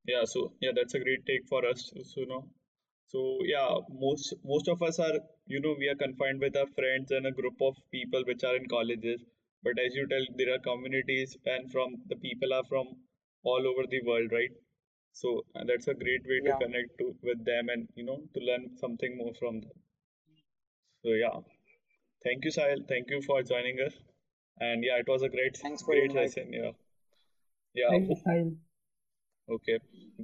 Yeah, 0.07 0.24
so 0.24 0.52
yeah, 0.61 0.72
that's 0.76 0.94
a 0.94 1.00
great 1.00 1.24
take 1.26 1.46
for 1.48 1.66
us. 1.66 1.92
So, 2.05 2.20
you 2.20 2.26
know, 2.26 2.48
so 3.07 3.38
yeah, 3.44 3.70
most 3.90 4.35
most 4.44 4.68
of 4.68 4.83
us 4.83 4.98
are, 4.98 5.18
you 5.46 5.61
know, 5.61 5.74
we 5.79 5.88
are 5.88 5.96
confined 5.96 6.40
with 6.40 6.57
our 6.57 6.66
friends 6.79 7.11
and 7.12 7.26
a 7.26 7.33
group 7.33 7.61
of 7.62 7.76
people 7.92 8.24
which 8.26 8.44
are 8.44 8.57
in 8.57 8.66
colleges. 8.68 9.22
But 9.62 9.79
as 9.79 9.94
you 9.94 10.07
tell, 10.09 10.26
there 10.37 10.55
are 10.55 10.59
communities 10.61 11.37
and 11.46 11.70
from 11.72 11.96
the 12.09 12.16
people 12.16 12.52
are 12.55 12.64
from 12.64 12.88
all 13.44 13.66
over 13.72 13.87
the 13.88 14.02
world, 14.02 14.33
right? 14.33 14.55
So 15.12 15.44
and 15.55 15.68
that's 15.68 15.88
a 15.88 15.94
great 15.94 16.24
way 16.26 16.40
to 16.46 16.55
connect 16.64 16.98
to 16.98 17.14
with 17.22 17.44
them 17.44 17.68
and 17.68 17.88
you 17.96 18.05
know 18.05 18.20
to 18.35 18.40
learn 18.40 18.76
something 18.79 19.16
more 19.18 19.35
from 19.35 19.61
them. 19.61 19.79
So 21.02 21.12
yeah, 21.14 21.40
thank 22.24 22.44
you, 22.44 22.50
Sahil. 22.50 22.87
Thank 22.88 23.11
you 23.11 23.22
for 23.22 23.42
joining 23.42 23.79
us. 23.87 23.94
And 24.61 24.83
yeah, 24.85 24.98
it 24.98 25.09
was 25.09 25.22
a 25.22 25.29
great 25.29 25.57
Thanks 25.57 25.83
for 25.83 25.92
great 25.92 26.11
inviting. 26.11 26.31
session. 26.31 26.52
Yeah. 26.52 26.70
Yeah. 27.74 27.90
Thank 27.90 28.09
you, 28.09 28.16
Sahil. 28.26 28.57
Okay. 29.50 29.79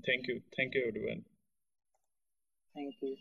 Thank 0.06 0.28
you. 0.28 0.40
Thank 0.56 0.74
you, 0.74 0.84
everyone. 0.88 1.24
Thank 2.74 2.94
you. 3.02 3.16